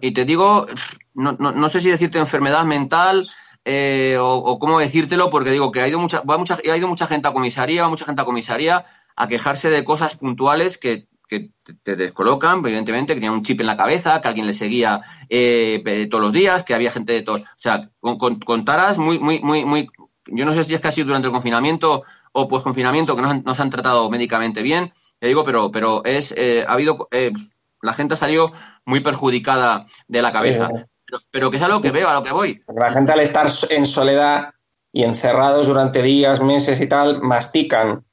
y 0.00 0.12
te 0.12 0.24
digo, 0.24 0.66
no, 1.14 1.68
sé 1.68 1.80
si 1.80 1.90
decirte 1.90 2.18
enfermedad 2.18 2.64
mental 2.64 3.26
eh, 3.64 4.16
o, 4.20 4.58
cómo 4.58 4.78
decírtelo, 4.78 5.30
porque 5.30 5.50
digo 5.50 5.70
que 5.70 5.80
ha 5.80 5.88
ido 5.88 5.98
mucha, 5.98 6.22
mucha, 6.24 6.54
ha 6.54 6.76
ido 6.76 6.88
mucha 6.88 7.06
gente 7.06 7.28
a 7.28 7.32
comisaría, 7.32 7.88
mucha 7.88 8.04
gente 8.04 8.22
a 8.22 8.24
comisaría 8.24 8.84
a 9.16 9.28
quejarse 9.28 9.70
de 9.70 9.84
cosas 9.84 10.16
puntuales 10.16 10.78
que 10.78 11.08
que 11.32 11.50
te 11.82 11.96
descolocan, 11.96 12.58
evidentemente, 12.58 13.14
que 13.14 13.20
tenía 13.20 13.32
un 13.32 13.42
chip 13.42 13.60
en 13.60 13.66
la 13.66 13.76
cabeza, 13.76 14.20
que 14.20 14.28
alguien 14.28 14.46
le 14.46 14.52
seguía 14.52 15.00
eh, 15.30 16.08
todos 16.10 16.22
los 16.22 16.32
días, 16.32 16.62
que 16.62 16.74
había 16.74 16.90
gente 16.90 17.14
de 17.14 17.22
todos. 17.22 17.42
O 17.42 17.46
sea, 17.56 17.88
con, 18.00 18.38
con, 18.38 18.64
taras 18.64 18.98
muy, 18.98 19.18
muy, 19.18 19.40
muy, 19.40 19.64
muy. 19.64 19.88
Yo 20.26 20.44
no 20.44 20.52
sé 20.52 20.64
si 20.64 20.74
es 20.74 20.80
que 20.80 20.88
ha 20.88 20.92
sido 20.92 21.06
durante 21.06 21.28
el 21.28 21.32
confinamiento 21.32 22.02
o 22.32 22.48
post 22.48 22.64
confinamiento 22.64 23.16
que 23.16 23.22
no, 23.22 23.54
se 23.54 23.62
han 23.62 23.70
tratado 23.70 24.10
médicamente 24.10 24.62
bien, 24.62 24.92
te 25.18 25.28
digo, 25.28 25.44
pero, 25.44 25.70
pero 25.70 26.04
es, 26.04 26.34
eh, 26.36 26.64
ha 26.68 26.72
habido. 26.72 27.08
Eh, 27.10 27.32
la 27.80 27.94
gente 27.94 28.14
ha 28.14 28.16
salido 28.16 28.52
muy 28.84 29.00
perjudicada 29.00 29.86
de 30.06 30.22
la 30.22 30.32
cabeza. 30.32 30.68
Pero, 31.30 31.50
que 31.50 31.56
es 31.56 31.62
algo 31.62 31.82
que 31.82 31.90
veo, 31.90 32.08
a 32.08 32.14
lo 32.14 32.22
que 32.22 32.32
voy. 32.32 32.62
La 32.74 32.92
gente 32.92 33.12
al 33.12 33.20
estar 33.20 33.46
en 33.70 33.84
soledad 33.84 34.54
y 34.92 35.02
encerrados 35.02 35.66
durante 35.66 36.02
días, 36.02 36.40
meses 36.40 36.80
y 36.80 36.88
tal, 36.88 37.20
mastican 37.20 38.04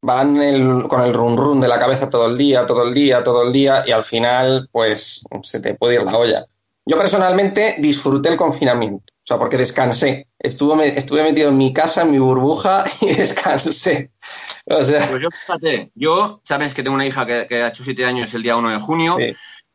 van 0.00 0.86
con 0.88 1.00
el 1.02 1.12
run 1.14 1.36
run 1.36 1.60
de 1.60 1.68
la 1.68 1.78
cabeza 1.78 2.08
todo 2.08 2.26
el 2.26 2.38
día, 2.38 2.66
todo 2.66 2.84
el 2.84 2.94
día, 2.94 3.24
todo 3.24 3.42
el 3.42 3.52
día 3.52 3.84
y 3.86 3.90
al 3.90 4.04
final 4.04 4.68
pues 4.70 5.24
se 5.42 5.60
te 5.60 5.74
puede 5.74 5.96
ir 5.96 6.02
la 6.02 6.16
olla. 6.16 6.46
Yo 6.86 6.96
personalmente 6.96 7.76
disfruté 7.78 8.30
el 8.30 8.38
confinamiento, 8.38 9.12
o 9.12 9.26
sea, 9.26 9.38
porque 9.38 9.58
descansé. 9.58 10.28
Estuve, 10.38 10.96
estuve 10.96 11.22
metido 11.22 11.50
en 11.50 11.58
mi 11.58 11.72
casa, 11.74 12.02
en 12.02 12.12
mi 12.12 12.18
burbuja 12.18 12.84
y 13.02 13.12
descansé. 13.12 14.10
O 14.64 14.82
sea... 14.82 15.06
Pues 15.10 15.20
yo, 15.20 15.28
fíjate, 15.30 15.92
yo, 15.94 16.40
sabes 16.44 16.72
que 16.72 16.82
tengo 16.82 16.94
una 16.94 17.04
hija 17.04 17.26
que, 17.26 17.62
ha 17.62 17.68
hecho 17.68 17.84
siete 17.84 18.06
años 18.06 18.32
el 18.32 18.42
día 18.42 18.56
1 18.56 18.70
de 18.70 18.78
junio. 18.78 19.18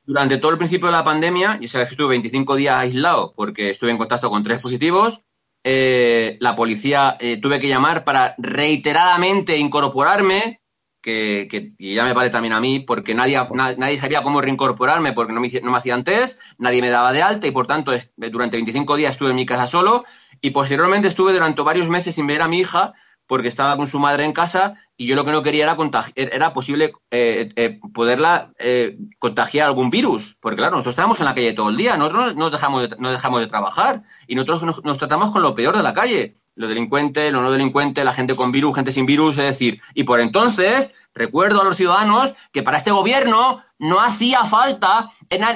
Durante 0.05 0.37
todo 0.37 0.51
el 0.51 0.57
principio 0.57 0.87
de 0.87 0.93
la 0.93 1.03
pandemia, 1.03 1.59
y 1.61 1.67
sabes 1.67 1.87
que 1.87 1.93
estuve 1.93 2.09
25 2.09 2.55
días 2.55 2.75
aislado 2.77 3.33
porque 3.35 3.69
estuve 3.69 3.91
en 3.91 3.97
contacto 3.97 4.31
con 4.31 4.43
tres 4.43 4.61
positivos, 4.61 5.21
eh, 5.63 6.37
la 6.39 6.55
policía 6.55 7.15
eh, 7.19 7.37
tuve 7.41 7.59
que 7.59 7.67
llamar 7.67 8.03
para 8.03 8.35
reiteradamente 8.37 9.57
incorporarme, 9.57 10.61
que, 11.01 11.73
ya 11.77 12.03
me 12.05 12.13
vale 12.13 12.29
también 12.29 12.53
a 12.53 12.61
mí, 12.61 12.79
porque 12.79 13.13
nadie, 13.13 13.37
nadie 13.77 13.97
sabía 13.97 14.23
cómo 14.23 14.41
reincorporarme, 14.41 15.11
porque 15.11 15.33
no 15.33 15.41
me, 15.41 15.49
no 15.61 15.71
me 15.71 15.77
hacían 15.77 16.03
test, 16.03 16.41
nadie 16.57 16.81
me 16.81 16.89
daba 16.89 17.11
de 17.11 17.21
alta 17.21 17.47
y 17.47 17.51
por 17.51 17.67
tanto 17.67 17.91
durante 18.15 18.57
25 18.57 18.95
días 18.95 19.11
estuve 19.11 19.31
en 19.31 19.35
mi 19.35 19.45
casa 19.45 19.67
solo 19.67 20.05
y 20.41 20.51
posteriormente 20.51 21.09
estuve 21.09 21.33
durante 21.33 21.61
varios 21.61 21.89
meses 21.89 22.15
sin 22.15 22.27
ver 22.27 22.41
a 22.41 22.47
mi 22.47 22.59
hija 22.59 22.93
porque 23.27 23.47
estaba 23.47 23.77
con 23.77 23.87
su 23.87 23.99
madre 23.99 24.25
en 24.25 24.33
casa 24.33 24.73
y 24.97 25.07
yo 25.07 25.15
lo 25.15 25.25
que 25.25 25.31
no 25.31 25.43
quería 25.43 25.63
era, 25.63 25.77
era 26.15 26.53
posible 26.53 26.93
eh, 27.11 27.51
eh, 27.55 27.79
poderla 27.93 28.51
eh, 28.57 28.97
contagiar 29.19 29.67
algún 29.67 29.89
virus. 29.89 30.37
Porque 30.39 30.57
claro, 30.57 30.71
nosotros 30.71 30.93
estamos 30.93 31.19
en 31.19 31.25
la 31.25 31.35
calle 31.35 31.53
todo 31.53 31.69
el 31.69 31.77
día, 31.77 31.97
nosotros 31.97 32.35
no 32.35 32.49
dejamos 32.49 32.89
de, 32.89 32.95
no 32.99 33.11
dejamos 33.11 33.39
de 33.39 33.47
trabajar 33.47 34.03
y 34.27 34.35
nosotros 34.35 34.83
nos, 34.83 34.97
tratamos 34.97 35.31
con 35.31 35.41
lo 35.41 35.55
peor 35.55 35.75
de 35.77 35.83
la 35.83 35.93
calle. 35.93 36.37
Los 36.55 36.69
delincuentes, 36.69 37.33
los 37.33 37.41
no 37.41 37.49
delincuentes, 37.49 38.05
la 38.05 38.13
gente 38.13 38.35
con 38.35 38.51
virus, 38.51 38.75
gente 38.75 38.91
sin 38.91 39.07
virus, 39.07 39.39
es 39.39 39.45
decir, 39.45 39.81
y 39.95 40.03
por 40.03 40.19
entonces 40.19 40.93
recuerdo 41.15 41.61
a 41.61 41.63
los 41.63 41.77
ciudadanos 41.77 42.35
que 42.51 42.61
para 42.61 42.77
este 42.77 42.91
gobierno 42.91 43.63
no 43.79 43.99
hacía 43.99 44.43
falta 44.45 45.09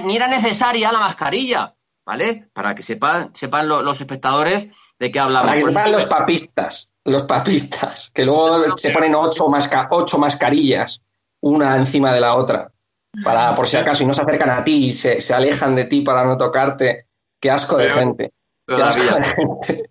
ni 0.05 0.15
era 0.15 0.27
necesaria 0.27 0.91
la 0.91 0.99
mascarilla, 0.99 1.75
¿vale? 2.03 2.49
Para 2.51 2.73
que 2.73 2.81
sepan, 2.81 3.29
sepan 3.35 3.67
los 3.67 4.01
espectadores 4.01 4.71
de 4.99 5.11
qué 5.11 5.19
hablamos. 5.19 5.47
Para 5.47 5.59
que 5.59 5.65
sepan 5.65 5.91
los 5.91 6.05
papistas 6.05 6.89
los 7.07 7.23
papistas, 7.23 8.11
que 8.13 8.25
luego 8.25 8.77
se 8.77 8.91
ponen 8.91 9.15
ocho, 9.15 9.47
ocho 9.91 10.17
mascarillas, 10.17 11.01
una 11.41 11.77
encima 11.77 12.13
de 12.13 12.19
la 12.19 12.35
otra, 12.35 12.71
para 13.23 13.55
por 13.55 13.67
si 13.67 13.77
acaso, 13.77 14.03
y 14.03 14.05
no 14.05 14.13
se 14.13 14.21
acercan 14.21 14.49
a 14.49 14.63
ti, 14.63 14.89
y 14.89 14.93
se, 14.93 15.33
alejan 15.33 15.73
de 15.73 15.85
ti 15.85 16.01
para 16.01 16.25
no 16.25 16.37
tocarte. 16.37 17.07
Qué 17.39 17.49
asco 17.49 17.77
de 17.77 17.89
gente. 17.89 18.33
Qué 18.67 18.83
asco 18.83 19.15
de 19.15 19.23
gente. 19.23 19.89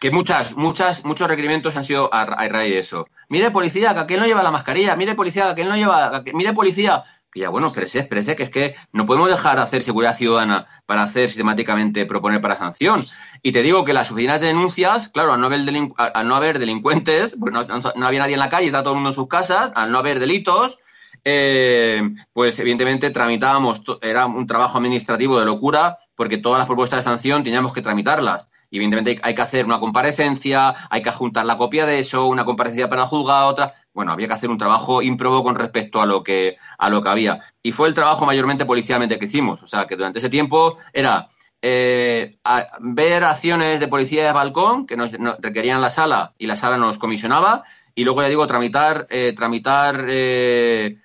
que, 0.00 0.10
muchas, 0.12 0.56
muchas, 0.56 1.04
muchos 1.04 1.28
requerimientos 1.28 1.74
han 1.74 1.84
sido 1.84 2.12
a, 2.12 2.24
raíz 2.24 2.72
de 2.72 2.78
eso. 2.78 3.08
Mire, 3.28 3.50
policía, 3.50 3.94
que 3.94 4.00
aquel 4.00 4.20
no 4.20 4.26
lleva 4.26 4.44
la 4.44 4.52
mascarilla. 4.52 4.94
Mire, 4.94 5.16
policía, 5.16 5.46
que 5.46 5.50
aquel 5.50 5.68
no 5.68 5.76
lleva. 5.76 6.22
mire, 6.34 6.52
policía, 6.52 7.02
que 7.38 7.42
ya, 7.44 7.48
bueno, 7.50 7.68
espérese, 7.68 8.00
espérese, 8.00 8.36
que 8.36 8.42
es 8.42 8.50
que 8.50 8.74
no 8.92 9.06
podemos 9.06 9.28
dejar 9.28 9.56
de 9.56 9.62
hacer 9.62 9.82
seguridad 9.82 10.16
ciudadana 10.16 10.66
para 10.86 11.04
hacer 11.04 11.28
sistemáticamente 11.28 12.04
proponer 12.06 12.40
para 12.40 12.56
sanción. 12.56 13.00
Y 13.42 13.52
te 13.52 13.62
digo 13.62 13.84
que 13.84 13.92
las 13.92 14.10
oficinas 14.10 14.40
de 14.40 14.48
denuncias, 14.48 15.08
claro, 15.08 15.32
al 15.32 15.40
no 15.40 15.46
haber, 15.46 15.60
al 15.96 16.28
no 16.28 16.36
haber 16.36 16.58
delincuentes, 16.58 17.36
pues 17.38 17.52
no, 17.52 17.60
había 18.06 18.20
nadie 18.20 18.34
en 18.34 18.40
la 18.40 18.50
calle, 18.50 18.66
está 18.66 18.82
todo 18.82 18.92
el 18.92 18.96
mundo 18.96 19.10
en 19.10 19.14
sus 19.14 19.28
casas, 19.28 19.72
al 19.74 19.92
no 19.92 19.98
haber 19.98 20.18
delitos, 20.18 20.78
eh, 21.24 22.02
pues 22.32 22.58
evidentemente 22.58 23.10
tramitábamos, 23.10 23.82
era 24.02 24.26
un 24.26 24.46
trabajo 24.46 24.78
administrativo 24.78 25.38
de 25.38 25.46
locura, 25.46 25.98
porque 26.14 26.38
todas 26.38 26.58
las 26.58 26.66
propuestas 26.66 26.98
de 26.98 27.10
sanción 27.10 27.44
teníamos 27.44 27.72
que 27.72 27.82
tramitarlas. 27.82 28.50
Y 28.70 28.76
evidentemente 28.76 29.18
hay 29.22 29.34
que 29.34 29.42
hacer 29.42 29.64
una 29.64 29.80
comparecencia, 29.80 30.74
hay 30.90 31.02
que 31.02 31.10
juntar 31.10 31.46
la 31.46 31.56
copia 31.56 31.86
de 31.86 32.00
eso, 32.00 32.26
una 32.26 32.44
comparecencia 32.44 32.88
para 32.88 33.02
el 33.02 33.08
juzgado, 33.08 33.48
otra. 33.48 33.74
Bueno, 33.92 34.12
había 34.12 34.28
que 34.28 34.34
hacer 34.34 34.50
un 34.50 34.58
trabajo 34.58 35.02
ímprobo 35.02 35.42
con 35.42 35.54
respecto 35.54 36.02
a 36.02 36.06
lo 36.06 36.22
que, 36.22 36.56
a 36.78 36.90
lo 36.90 37.02
que 37.02 37.08
había. 37.08 37.40
Y 37.62 37.72
fue 37.72 37.88
el 37.88 37.94
trabajo 37.94 38.26
mayormente 38.26 38.66
policialmente 38.66 39.18
que 39.18 39.26
hicimos. 39.26 39.62
O 39.62 39.66
sea, 39.66 39.86
que 39.86 39.96
durante 39.96 40.18
ese 40.18 40.28
tiempo 40.28 40.76
era 40.92 41.28
eh, 41.60 42.38
ver 42.80 43.24
acciones 43.24 43.80
de 43.80 43.88
policía 43.88 44.24
de 44.24 44.32
balcón 44.32 44.86
que 44.86 44.96
nos, 44.96 45.10
requerían 45.40 45.80
la 45.80 45.90
sala 45.90 46.34
y 46.38 46.46
la 46.46 46.56
sala 46.56 46.76
nos 46.76 46.98
comisionaba. 46.98 47.64
Y 47.98 48.04
luego, 48.04 48.22
ya 48.22 48.28
digo, 48.28 48.46
tramitar, 48.46 49.08
eh, 49.10 49.34
tramitar 49.36 50.06
eh, 50.08 50.98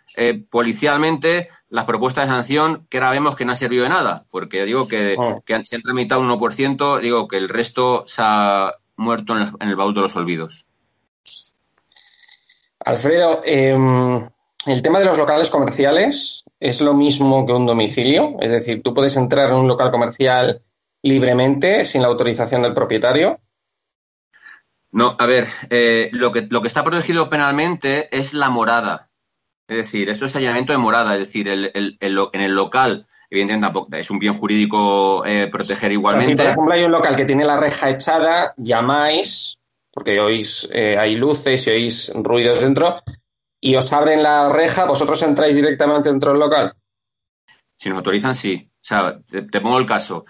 policialmente 0.47 1.47
las 1.69 1.86
propuestas 1.86 2.27
de 2.27 2.36
sanción 2.36 2.86
que 2.88 2.99
ahora 2.99 3.10
vemos 3.10 3.36
que 3.36 3.45
no 3.45 3.51
ha 3.51 3.56
servido 3.56 3.82
de 3.82 3.89
nada, 3.89 4.25
porque 4.29 4.63
digo 4.63 4.88
que, 4.88 5.15
oh. 5.17 5.41
que 5.43 5.65
se 5.65 5.77
han 5.77 5.82
tramitado 5.82 6.21
un 6.21 6.29
1%, 6.29 7.01
digo 7.01 7.27
que 7.27 7.38
el 7.38 7.49
resto 7.49 8.03
se 8.06 8.21
ha 8.23 8.75
muerto 8.95 9.36
en 9.36 9.67
el, 9.67 9.75
baúl 9.75 9.95
de 9.95 10.01
los 10.01 10.15
olvidos. 10.15 10.67
Alfredo, 12.86 13.41
em, 13.43 14.29
el 14.67 14.82
tema 14.84 14.99
de 14.99 15.06
los 15.06 15.17
locales 15.17 15.49
comerciales 15.49 16.43
es 16.60 16.79
lo 16.79 16.93
mismo 16.93 17.43
que 17.47 17.53
un 17.53 17.65
domicilio, 17.65 18.36
es 18.39 18.51
decir, 18.51 18.84
tú 18.84 18.93
puedes 18.93 19.17
entrar 19.17 19.49
en 19.49 19.56
un 19.56 19.67
local 19.67 19.89
comercial 19.89 20.62
libremente 21.01 21.86
sin 21.86 22.03
la 22.03 22.10
autorización 22.10 22.62
del 22.62 22.75
propietario. 22.75 23.39
No, 24.93 25.15
a 25.17 25.25
ver, 25.25 25.47
eh, 25.69 26.10
lo, 26.13 26.32
que, 26.32 26.47
lo 26.49 26.62
que 26.62 26.67
está 26.67 26.84
protegido 26.84 27.29
penalmente 27.29 28.15
es 28.15 28.34
la 28.34 28.49
morada. 28.49 29.10
Es 29.67 29.77
decir, 29.77 30.10
esto 30.10 30.25
es 30.25 30.36
allanamiento 30.36 30.71
de 30.71 30.77
morada, 30.77 31.13
es 31.13 31.19
decir, 31.19 31.47
el, 31.47 31.71
en 31.73 32.41
el 32.41 32.51
local, 32.53 33.08
evidentemente 33.29 33.65
tampoco 33.65 33.95
es 33.95 34.10
un 34.12 34.19
bien 34.19 34.36
jurídico 34.36 35.25
eh, 35.25 35.47
proteger 35.47 35.91
igualmente. 35.91 36.27
si 36.27 36.36
por 36.36 36.45
ejemplo 36.45 36.73
hay 36.73 36.84
un 36.84 36.91
local 36.91 37.15
que 37.15 37.25
tiene 37.25 37.43
la 37.43 37.60
reja 37.60 37.89
echada, 37.89 38.53
llamáis, 38.58 39.58
porque 39.91 40.19
oís, 40.19 40.69
eh, 40.71 40.97
hay 40.97 41.15
luces 41.15 41.65
y 41.65 41.71
oís 41.71 42.12
ruidos 42.15 42.62
dentro, 42.62 43.01
y 43.60 43.75
os 43.75 43.91
abren 43.93 44.21
la 44.21 44.49
reja, 44.49 44.86
¿vosotros 44.86 45.23
entráis 45.23 45.56
directamente 45.56 46.10
dentro 46.10 46.32
del 46.32 46.39
local? 46.39 46.75
Si 47.75 47.89
nos 47.89 47.97
autorizan, 47.97 48.36
sí. 48.36 48.69
O 48.69 48.86
sea, 48.86 49.17
te, 49.27 49.62
pongo 49.62 49.79
el 49.79 49.86
caso. 49.86 50.25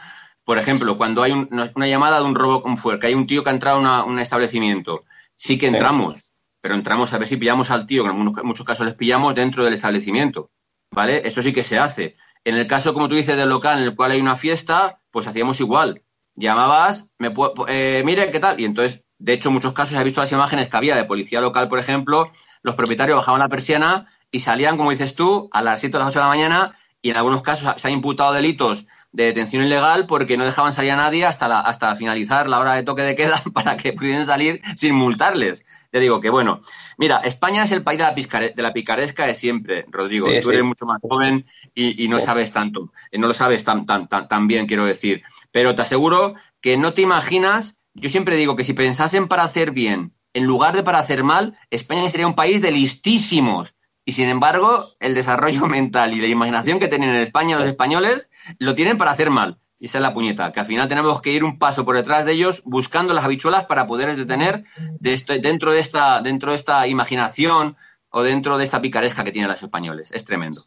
Por 0.45 0.58
ejemplo, 0.58 0.97
cuando 0.97 1.23
hay 1.23 1.32
una 1.32 1.88
llamada 1.88 2.19
de 2.19 2.25
un 2.25 2.36
robo 2.36 2.62
con 2.62 2.77
fuerza, 2.77 2.99
que 2.99 3.08
hay 3.08 3.13
un 3.13 3.27
tío 3.27 3.43
que 3.43 3.49
ha 3.49 3.53
entrado 3.53 3.86
a 3.86 4.03
un 4.03 4.19
establecimiento, 4.19 5.06
sí 5.36 5.58
que 5.58 5.67
entramos, 5.67 6.34
pero 6.60 6.75
entramos 6.75 7.13
a 7.13 7.17
ver 7.17 7.27
si 7.27 7.38
pillamos 7.38 7.71
al 7.71 7.86
tío, 7.86 8.03
que 8.03 8.10
en 8.10 8.47
muchos 8.47 8.65
casos 8.65 8.86
les 8.86 8.95
pillamos 8.95 9.36
dentro 9.36 9.63
del 9.63 9.73
establecimiento. 9.73 10.51
¿Vale? 10.91 11.27
Eso 11.27 11.41
sí 11.41 11.53
que 11.53 11.63
se 11.63 11.79
hace. 11.79 12.13
En 12.43 12.56
el 12.56 12.67
caso, 12.67 12.93
como 12.93 13.08
tú 13.08 13.15
dices, 13.15 13.36
del 13.38 13.49
local 13.49 13.79
en 13.79 13.86
el 13.86 13.95
cual 13.95 14.12
hay 14.12 14.21
una 14.21 14.36
fiesta, 14.36 15.01
pues 15.12 15.27
hacíamos 15.27 15.60
igual. 15.60 16.03
Llamabas, 16.36 17.12
me 17.17 17.34
eh, 17.67 18.03
mire, 18.06 18.29
¿qué 18.32 18.39
tal? 18.39 18.60
Y 18.60 18.65
entonces, 18.65 19.06
de 19.17 19.34
hecho, 19.34 19.49
en 19.49 19.56
muchos 19.56 19.73
casos 19.73 19.99
he 19.99 20.03
visto 20.03 20.21
las 20.21 20.32
imágenes 20.32 20.69
que 20.69 20.77
había 20.77 20.95
de 20.95 21.06
policía 21.06 21.41
local, 21.41 21.69
por 21.69 21.79
ejemplo, 21.79 22.29
los 22.62 22.75
propietarios 22.75 23.17
bajaban 23.17 23.39
la 23.39 23.49
persiana 23.49 24.08
y 24.32 24.41
salían, 24.41 24.77
como 24.77 24.91
dices 24.91 25.15
tú, 25.15 25.49
a 25.53 25.62
las 25.62 25.79
7 25.79 25.95
o 25.95 25.99
las 25.99 26.10
8 26.10 26.19
de 26.19 26.23
la 26.23 26.29
mañana 26.29 26.73
y 27.01 27.12
en 27.12 27.17
algunos 27.17 27.41
casos 27.41 27.73
se 27.79 27.88
han 27.88 27.93
imputado 27.93 28.34
delitos 28.34 28.88
de 29.13 29.26
detención 29.26 29.63
ilegal 29.63 30.08
porque 30.08 30.38
no 30.38 30.43
dejaban 30.43 30.73
salir 30.73 30.91
a 30.91 30.95
nadie 30.95 31.26
hasta, 31.26 31.60
hasta 31.60 31.95
finalizar 31.95 32.49
la 32.49 32.60
hora 32.60 32.73
de 32.73 32.84
toque 32.84 33.04
de 33.04 33.15
queda 33.15 33.41
para 33.54 33.78
que 33.78 33.93
pudiesen 33.93 34.26
salir 34.26 34.62
sin 34.76 34.95
multarles. 34.95 35.65
Te 35.91 35.99
digo 35.99 36.19
que, 36.19 36.32
bueno, 36.32 36.62
mira, 36.97 37.17
España 37.17 37.63
es 37.63 37.71
el 37.71 37.84
país 37.84 37.99
de 37.99 38.04
la, 38.06 38.39
de 38.49 38.62
la 38.62 38.73
picaresca 38.73 39.28
de 39.28 39.36
siempre, 39.36 39.86
Rodrigo. 39.89 40.26
Tú 40.26 40.49
eres 40.49 40.63
mucho 40.63 40.88
más 40.88 40.99
joven 41.02 41.45
y, 41.76 42.08
no 42.08 42.19
sabes 42.19 42.52
tanto, 42.52 42.91
no 43.12 43.28
lo 43.28 43.34
sabes 43.36 43.63
tan, 43.63 43.86
tan, 43.86 44.10
tan, 44.10 44.28
tan 44.28 44.47
bien, 44.47 44.65
quiero 44.65 44.86
decir. 44.86 45.21
Pero 45.52 45.76
te 45.76 45.84
aseguro 45.84 46.34
que 46.60 46.78
no 46.78 46.93
te 46.93 47.04
imaginas, 47.04 47.78
yo 47.93 48.10
siempre 48.10 48.36
digo 48.36 48.56
que 48.56 48.63
si 48.63 48.73
pensasen 48.73 49.28
para 49.28 49.43
hacer 49.43 49.71
bien 49.71 50.13
en 50.34 50.45
lugar 50.45 50.76
de 50.76 50.82
para 50.82 50.97
hacer 50.97 51.23
mal, 51.23 51.56
España 51.69 52.10
sería 52.10 52.26
un 52.26 52.34
país 52.34 52.62
de 52.63 52.71
listísimos. 52.71 53.76
Y 54.05 54.13
sin 54.13 54.29
embargo, 54.29 54.83
el 54.99 55.13
desarrollo 55.13 55.65
mental 55.67 56.13
y 56.13 56.21
la 56.21 56.27
imaginación 56.27 56.79
que 56.79 56.87
tienen 56.87 57.09
en 57.09 57.21
España 57.21 57.57
los 57.57 57.67
españoles 57.67 58.29
lo 58.59 58.75
tienen 58.75 58.97
para 58.97 59.11
hacer 59.11 59.29
mal. 59.29 59.59
Y 59.79 59.87
esa 59.87 59.97
es 59.97 60.01
la 60.01 60.13
puñeta, 60.13 60.53
que 60.53 60.61
al 60.61 60.65
final 60.65 60.87
tenemos 60.87 61.21
que 61.21 61.33
ir 61.33 61.43
un 61.43 61.59
paso 61.59 61.83
por 61.83 61.97
detrás 61.97 62.23
de 62.23 62.31
ellos 62.31 62.61
buscando 62.63 63.13
las 63.13 63.25
habichuelas 63.25 63.65
para 63.65 63.85
poder 63.85 64.15
detener 64.15 64.63
dentro, 65.01 65.73
de 65.73 65.79
esta, 65.79 66.21
dentro 66.21 66.51
de 66.51 66.55
esta 66.55 66.87
imaginación 66.87 67.75
o 68.09 68.23
dentro 68.23 68.57
de 68.57 68.63
esta 68.63 68.81
picaresca 68.81 69.25
que 69.25 69.33
tienen 69.33 69.51
los 69.51 69.61
españoles. 69.61 70.09
Es 70.13 70.23
tremendo. 70.23 70.61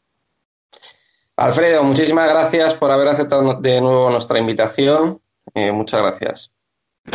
Alfredo, 1.39 1.83
muchísimas 1.83 2.29
gracias 2.29 2.75
por 2.75 2.91
haber 2.91 3.09
aceptado 3.09 3.55
de 3.55 3.81
nuevo 3.81 4.11
nuestra 4.11 4.39
invitación. 4.39 5.21
Eh, 5.55 5.73
muchas 5.73 6.03
gracias. 6.03 6.53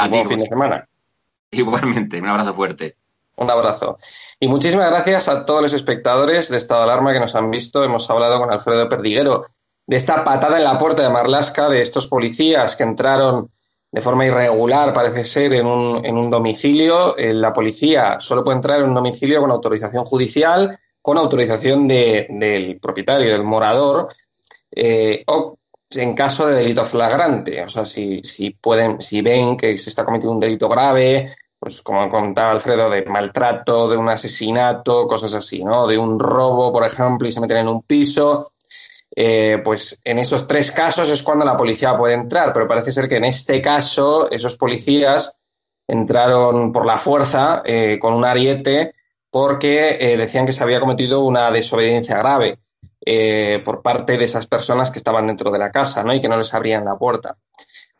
buen 0.09 0.27
fin 0.27 0.37
de 0.39 0.47
semana. 0.47 0.87
Igualmente, 1.51 2.19
un 2.19 2.27
abrazo 2.27 2.53
fuerte. 2.53 2.97
Un 3.41 3.49
abrazo. 3.49 3.97
Y 4.39 4.47
muchísimas 4.47 4.91
gracias 4.91 5.27
a 5.27 5.47
todos 5.47 5.63
los 5.63 5.73
espectadores 5.73 6.49
de 6.49 6.57
Estado 6.57 6.81
de 6.81 6.91
Alarma 6.91 7.11
que 7.11 7.19
nos 7.19 7.33
han 7.33 7.49
visto. 7.49 7.83
Hemos 7.83 8.07
hablado 8.11 8.37
con 8.37 8.51
Alfredo 8.51 8.87
Perdiguero 8.87 9.41
de 9.87 9.97
esta 9.97 10.23
patada 10.23 10.57
en 10.57 10.63
la 10.63 10.77
puerta 10.77 11.01
de 11.01 11.09
Marlasca 11.09 11.67
de 11.67 11.81
estos 11.81 12.07
policías 12.07 12.75
que 12.75 12.83
entraron 12.83 13.49
de 13.91 13.99
forma 13.99 14.27
irregular, 14.27 14.93
parece 14.93 15.23
ser, 15.23 15.53
en 15.53 15.65
un, 15.65 16.05
en 16.05 16.17
un 16.17 16.29
domicilio. 16.29 17.17
Eh, 17.17 17.33
la 17.33 17.51
policía 17.51 18.19
solo 18.19 18.43
puede 18.43 18.57
entrar 18.57 18.79
en 18.79 18.89
un 18.89 18.93
domicilio 18.93 19.41
con 19.41 19.49
autorización 19.49 20.05
judicial, 20.05 20.77
con 21.01 21.17
autorización 21.17 21.87
del 21.87 22.77
propietario, 22.79 23.31
del 23.31 23.43
morador, 23.43 24.07
eh, 24.71 25.23
o 25.25 25.57
en 25.95 26.13
caso 26.13 26.45
de 26.45 26.57
delito 26.57 26.85
flagrante. 26.85 27.63
O 27.63 27.67
sea, 27.67 27.85
si, 27.85 28.21
si, 28.21 28.51
pueden, 28.51 29.01
si 29.01 29.23
ven 29.23 29.57
que 29.57 29.79
se 29.79 29.89
está 29.89 30.05
cometiendo 30.05 30.35
un 30.35 30.39
delito 30.39 30.69
grave, 30.69 31.27
pues 31.61 31.83
como 31.83 32.09
contaba 32.09 32.53
Alfredo, 32.53 32.89
de 32.89 33.05
maltrato, 33.05 33.87
de 33.87 33.95
un 33.95 34.09
asesinato, 34.09 35.05
cosas 35.05 35.35
así, 35.35 35.63
¿no? 35.63 35.85
De 35.85 35.95
un 35.95 36.17
robo, 36.17 36.73
por 36.73 36.83
ejemplo, 36.83 37.27
y 37.27 37.31
se 37.31 37.39
meten 37.39 37.57
en 37.57 37.67
un 37.67 37.83
piso. 37.83 38.51
Eh, 39.15 39.61
pues 39.63 40.01
en 40.03 40.17
esos 40.17 40.47
tres 40.47 40.71
casos 40.71 41.07
es 41.09 41.21
cuando 41.21 41.45
la 41.45 41.55
policía 41.55 41.95
puede 41.95 42.15
entrar, 42.15 42.51
pero 42.51 42.67
parece 42.67 42.91
ser 42.91 43.07
que 43.07 43.17
en 43.17 43.25
este 43.25 43.61
caso 43.61 44.27
esos 44.31 44.57
policías 44.57 45.35
entraron 45.87 46.71
por 46.71 46.83
la 46.83 46.97
fuerza 46.97 47.61
eh, 47.63 47.99
con 48.01 48.15
un 48.15 48.25
ariete 48.25 48.95
porque 49.29 49.97
eh, 49.99 50.17
decían 50.17 50.47
que 50.47 50.53
se 50.53 50.63
había 50.63 50.79
cometido 50.79 51.19
una 51.19 51.51
desobediencia 51.51 52.17
grave. 52.17 52.57
Por 53.65 53.81
parte 53.81 54.15
de 54.15 54.25
esas 54.25 54.45
personas 54.45 54.91
que 54.91 54.99
estaban 54.99 55.25
dentro 55.25 55.49
de 55.49 55.57
la 55.57 55.71
casa 55.71 56.03
¿no? 56.03 56.13
y 56.13 56.21
que 56.21 56.29
no 56.29 56.37
les 56.37 56.53
abrían 56.53 56.85
la 56.85 56.95
puerta. 56.95 57.35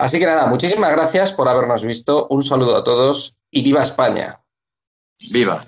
Así 0.02 0.18
que 0.18 0.26
nada, 0.26 0.48
muchísimas 0.48 0.90
gracias 0.90 1.32
por 1.32 1.48
habernos 1.48 1.84
visto. 1.84 2.26
Un 2.32 2.44
saludo 2.44 2.76
a 2.76 2.84
todos 2.84 3.36
y 3.52 3.62
viva 3.62 3.84
España. 3.84 4.42
Viva. 5.30 5.64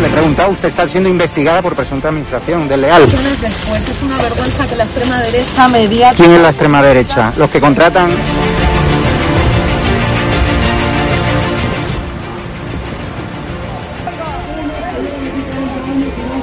Le 0.00 0.06
he 0.08 0.10
preguntado, 0.10 0.50
usted 0.50 0.66
está 0.66 0.88
siendo 0.88 1.08
investigada 1.08 1.62
por 1.62 1.76
presunta 1.76 2.08
administración 2.08 2.66
desleal. 2.66 3.02
Después, 3.02 3.88
es 3.90 4.02
una 4.02 4.16
vergüenza 4.18 4.66
que 4.66 4.74
la 4.74 4.84
extrema 4.84 5.20
derecha 5.20 5.68
media... 5.68 6.12
¿Quién 6.16 6.32
es 6.32 6.40
la 6.40 6.48
extrema 6.48 6.82
derecha? 6.82 7.32
Los 7.36 7.48
que 7.48 7.60
contratan... 7.60 8.10